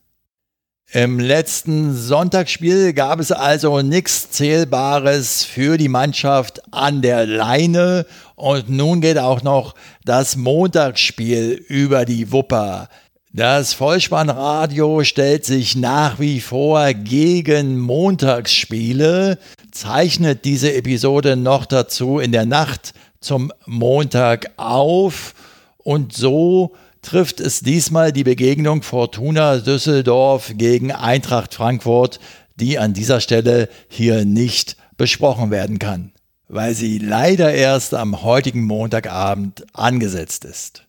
Im 0.90 1.20
letzten 1.20 1.94
Sonntagsspiel 1.94 2.94
gab 2.94 3.20
es 3.20 3.30
also 3.30 3.82
nichts 3.82 4.30
Zählbares 4.30 5.44
für 5.44 5.76
die 5.76 5.90
Mannschaft 5.90 6.62
an 6.72 7.02
der 7.02 7.26
Leine 7.26 8.06
und 8.36 8.70
nun 8.70 9.02
geht 9.02 9.18
auch 9.18 9.42
noch 9.42 9.74
das 10.06 10.36
Montagsspiel 10.36 11.62
über 11.68 12.06
die 12.06 12.32
Wupper. 12.32 12.88
Das 13.34 13.74
Vollspannradio 13.74 15.04
stellt 15.04 15.44
sich 15.44 15.76
nach 15.76 16.20
wie 16.20 16.40
vor 16.40 16.94
gegen 16.94 17.78
Montagsspiele, 17.78 19.38
zeichnet 19.70 20.46
diese 20.46 20.72
Episode 20.72 21.36
noch 21.36 21.66
dazu 21.66 22.18
in 22.18 22.32
der 22.32 22.46
Nacht 22.46 22.94
zum 23.20 23.52
Montag 23.66 24.52
auf 24.56 25.34
und 25.76 26.14
so 26.14 26.74
trifft 27.08 27.40
es 27.40 27.60
diesmal 27.60 28.12
die 28.12 28.22
Begegnung 28.22 28.82
Fortuna 28.82 29.56
Düsseldorf 29.56 30.52
gegen 30.56 30.92
Eintracht 30.92 31.54
Frankfurt, 31.54 32.20
die 32.56 32.78
an 32.78 32.92
dieser 32.92 33.22
Stelle 33.22 33.70
hier 33.88 34.26
nicht 34.26 34.76
besprochen 34.98 35.50
werden 35.50 35.78
kann, 35.78 36.12
weil 36.48 36.74
sie 36.74 36.98
leider 36.98 37.54
erst 37.54 37.94
am 37.94 38.22
heutigen 38.22 38.62
Montagabend 38.62 39.64
angesetzt 39.72 40.44
ist. 40.44 40.84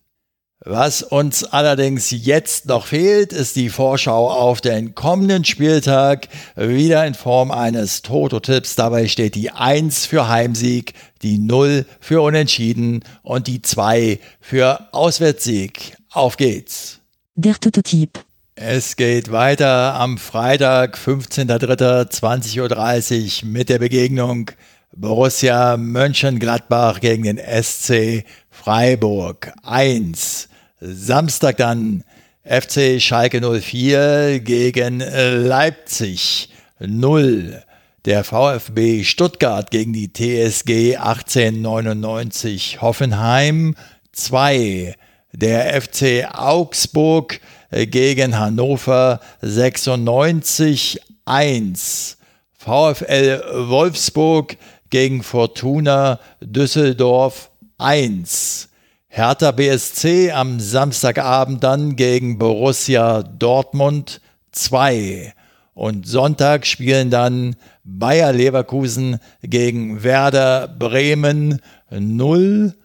Was 0.66 1.04
uns 1.04 1.46
allerdings 1.46 2.12
jetzt 2.12 2.66
noch 2.66 2.88
fehlt, 2.88 3.32
ist 3.32 3.56
die 3.56 3.70
Vorschau 3.70 4.30
auf 4.30 4.60
den 4.60 4.96
kommenden 4.96 5.46
Spieltag, 5.46 6.28
wieder 6.58 7.08
in 7.08 7.14
Form 7.14 7.50
eines 7.50 8.02
Toto-Tipps. 8.02 8.76
Dabei 8.76 9.08
steht 9.08 9.36
die 9.36 9.52
1 9.52 10.06
für 10.06 10.28
Heimsieg, 10.28 10.96
die 11.22 11.38
0 11.38 11.86
für 12.02 12.20
Unentschieden 12.20 13.06
und 13.24 13.48
die 13.48 13.62
2 13.62 14.20
für 14.42 14.90
Auswärtssieg. 14.92 15.96
Auf 16.12 16.38
geht's. 16.38 17.02
Der 17.36 17.54
Tototyp. 17.54 18.26
Es 18.56 18.96
geht 18.96 19.32
weiter 19.32 19.94
am 19.94 20.18
Freitag, 20.18 20.98
15.03.20.30 20.98 23.44
Uhr 23.44 23.50
mit 23.50 23.70
der 23.70 23.78
Begegnung 23.78 24.50
Borussia 24.96 25.78
Mönchengladbach 25.78 27.00
gegen 27.00 27.22
den 27.24 27.38
SC 27.38 28.24
Freiburg 28.50 29.54
1. 29.62 30.50
Samstag 30.82 31.58
dann 31.58 32.04
FC 32.44 33.00
Schalke 33.00 33.40
04 33.40 34.40
gegen 34.40 35.02
Leipzig 35.02 36.50
0. 36.80 37.62
Der 38.06 38.24
VfB 38.24 39.04
Stuttgart 39.04 39.70
gegen 39.70 39.94
die 39.94 40.12
TSG 40.12 40.98
1899 40.98 42.82
Hoffenheim 42.82 43.76
2 44.12 44.96
der 45.32 45.82
FC 45.82 46.28
Augsburg 46.32 47.40
äh, 47.72 47.86
gegen 47.86 48.38
Hannover 48.38 49.20
96 49.42 51.00
1. 51.26 52.18
VfL 52.54 53.70
Wolfsburg 53.70 54.58
gegen 54.90 55.24
Fortuna 55.24 56.20
Düsseldorf 56.42 57.52
1. 57.78 58.70
Hertha 59.08 59.52
BSC 59.52 60.32
am 60.32 60.60
Samstagabend 60.60 61.64
dann 61.64 61.96
gegen 61.96 62.38
Borussia 62.38 63.24
Dortmund 63.24 64.22
2. 64.52 65.34
Und 65.74 66.08
Sonntag 66.08 66.68
spielen 66.68 67.10
dann 67.10 67.56
Bayer 67.84 68.34
Leverkusen 68.34 69.20
gegen 69.42 70.04
Werder 70.04 70.68
Bremen 70.68 71.62
0 71.90 72.76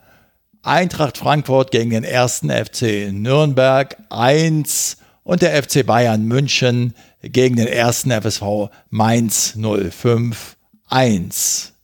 Eintracht 0.65 1.19
Frankfurt 1.19 1.73
gegen 1.73 1.91
den 1.91 2.05
ersten 2.05 2.49
FC 2.49 3.13
Nürnberg 3.13 3.99
1 4.09 4.97
und 5.23 5.43
der 5.43 5.63
FC 5.63 5.85
Bayern 5.85 6.25
München 6.25 6.95
gegen 7.23 7.57
den 7.57 7.67
ersten 7.67 8.11
FSV 8.11 8.71
Mainz 8.89 9.59
05 9.59 10.57
1. 10.89 11.75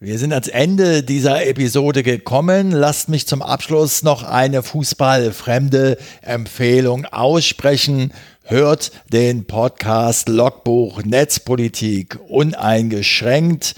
Wir 0.00 0.18
sind 0.18 0.32
ans 0.32 0.48
Ende 0.48 1.02
dieser 1.02 1.46
Episode 1.46 2.02
gekommen. 2.02 2.70
Lasst 2.70 3.10
mich 3.10 3.26
zum 3.26 3.42
Abschluss 3.42 4.02
noch 4.02 4.22
eine 4.22 4.62
fußballfremde 4.62 5.98
Empfehlung 6.22 7.04
aussprechen. 7.04 8.14
Hört 8.44 8.92
den 9.12 9.46
Podcast 9.46 10.30
Logbuch 10.30 11.02
Netzpolitik 11.02 12.18
uneingeschränkt. 12.28 13.74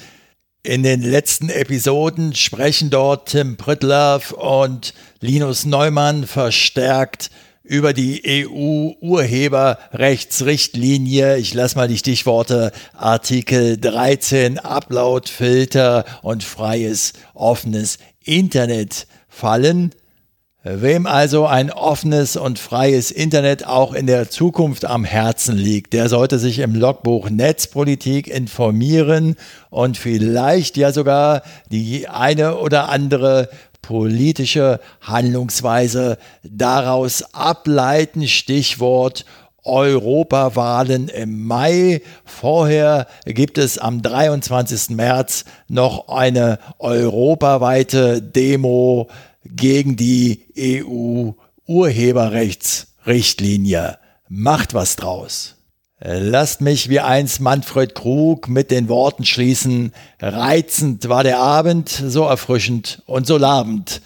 In 0.69 0.83
den 0.83 1.01
letzten 1.01 1.49
Episoden 1.49 2.35
sprechen 2.35 2.91
dort 2.91 3.31
Tim 3.31 3.57
Prittlaff 3.57 4.33
und 4.33 4.93
Linus 5.19 5.65
Neumann 5.65 6.27
verstärkt 6.27 7.31
über 7.63 7.95
die 7.95 8.47
EU-Urheberrechtsrichtlinie. 8.47 11.39
Ich 11.39 11.55
lasse 11.55 11.79
mal 11.79 11.89
die 11.89 11.97
Stichworte 11.97 12.73
Artikel 12.93 13.79
13, 13.79 14.59
Uploadfilter 14.59 16.05
und 16.21 16.45
freies, 16.45 17.15
offenes 17.33 17.97
Internet 18.23 19.07
fallen. 19.27 19.95
Wem 20.71 21.07
also 21.07 21.47
ein 21.47 21.71
offenes 21.71 22.37
und 22.37 22.59
freies 22.59 23.11
Internet 23.11 23.67
auch 23.67 23.95
in 23.95 24.07
der 24.07 24.29
Zukunft 24.29 24.85
am 24.85 25.03
Herzen 25.03 25.57
liegt, 25.57 25.95
der 25.95 26.11
sollte 26.11 26.39
sich 26.39 26.59
im 26.59 26.75
Logbuch 26.75 27.31
Netzpolitik 27.31 28.27
informieren 28.27 29.37
und 29.71 29.97
vielleicht 29.97 30.77
ja 30.77 30.93
sogar 30.93 31.43
die 31.71 32.07
eine 32.09 32.59
oder 32.59 32.91
andere 32.91 33.49
politische 33.81 34.79
Handlungsweise 35.01 36.19
daraus 36.43 37.33
ableiten. 37.33 38.29
Stichwort 38.29 39.25
Europawahlen 39.65 41.09
im 41.09 41.47
Mai. 41.47 42.03
Vorher 42.25 43.07
gibt 43.25 43.57
es 43.57 43.79
am 43.79 44.03
23. 44.03 44.91
März 44.97 45.45
noch 45.69 46.09
eine 46.09 46.59
europaweite 46.79 48.21
Demo 48.21 49.09
gegen 49.51 49.97
die 49.97 50.47
EU-Urheberrechtsrichtlinie. 51.67 53.99
Macht 54.29 54.75
was 54.75 54.97
draus. 54.97 55.55
Lasst 56.01 56.61
mich 56.61 56.89
wie 56.89 57.01
einst 57.01 57.41
Manfred 57.41 57.97
Krug 57.97 58.49
mit 58.49 58.71
den 58.71 58.89
Worten 58.89 59.25
schließen, 59.25 59.93
reizend 60.21 61.09
war 61.09 61.25
der 61.25 61.41
Abend, 61.41 61.89
so 61.89 62.23
erfrischend 62.23 63.03
und 63.07 63.27
so 63.27 63.37
labend. 63.37 64.01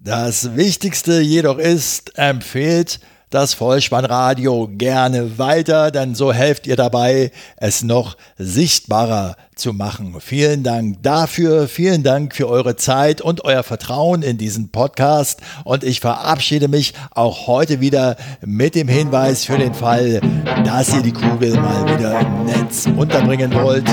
Das 0.00 0.56
Wichtigste 0.56 1.20
jedoch 1.20 1.58
ist, 1.58 2.18
empfehlt 2.18 2.98
das 3.30 3.54
Vollspannradio 3.54 4.70
gerne 4.72 5.38
weiter, 5.38 5.90
denn 5.90 6.14
so 6.14 6.32
helft 6.32 6.66
ihr 6.66 6.76
dabei, 6.76 7.30
es 7.56 7.82
noch 7.82 8.16
sichtbarer 8.38 9.36
zu 9.54 9.72
machen. 9.72 10.16
Vielen 10.20 10.62
Dank 10.62 11.02
dafür, 11.02 11.68
vielen 11.68 12.02
Dank 12.02 12.34
für 12.34 12.48
eure 12.48 12.76
Zeit 12.76 13.20
und 13.20 13.44
euer 13.44 13.62
Vertrauen 13.62 14.22
in 14.22 14.38
diesen 14.38 14.70
Podcast 14.70 15.40
und 15.64 15.84
ich 15.84 16.00
verabschiede 16.00 16.68
mich 16.68 16.94
auch 17.10 17.46
heute 17.46 17.80
wieder 17.80 18.16
mit 18.40 18.74
dem 18.74 18.88
Hinweis 18.88 19.44
für 19.44 19.58
den 19.58 19.74
Fall, 19.74 20.20
dass 20.64 20.94
ihr 20.94 21.02
die 21.02 21.12
Kugel 21.12 21.54
mal 21.54 21.98
wieder 21.98 22.20
im 22.20 22.44
Netz 22.46 22.86
unterbringen 22.96 23.52
wollt. 23.52 23.86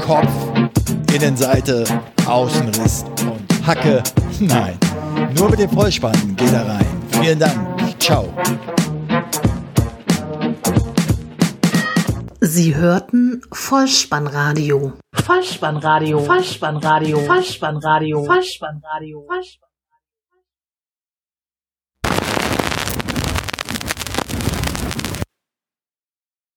Kopf, 0.00 0.30
Innenseite, 1.14 1.84
Außenriss 2.26 3.04
und 3.20 3.66
Hacke. 3.66 4.02
Nein, 4.40 4.78
nur 5.36 5.50
mit 5.50 5.60
dem 5.60 5.70
Vollspann 5.70 6.34
geht 6.36 6.52
er 6.52 6.66
rein. 6.66 6.86
Vielen 7.20 7.38
Dank. 7.38 7.75
Ciao. 7.98 8.32
Sie 12.40 12.74
hörten 12.74 13.42
Vollspannradio. 13.50 14.92
Vollspannradio. 15.12 16.20
Vollspannradio. 16.20 17.18
Vollspannradio. 17.26 18.26
Vollspannradio. 18.26 19.26
Vollspannradio. 19.26 19.75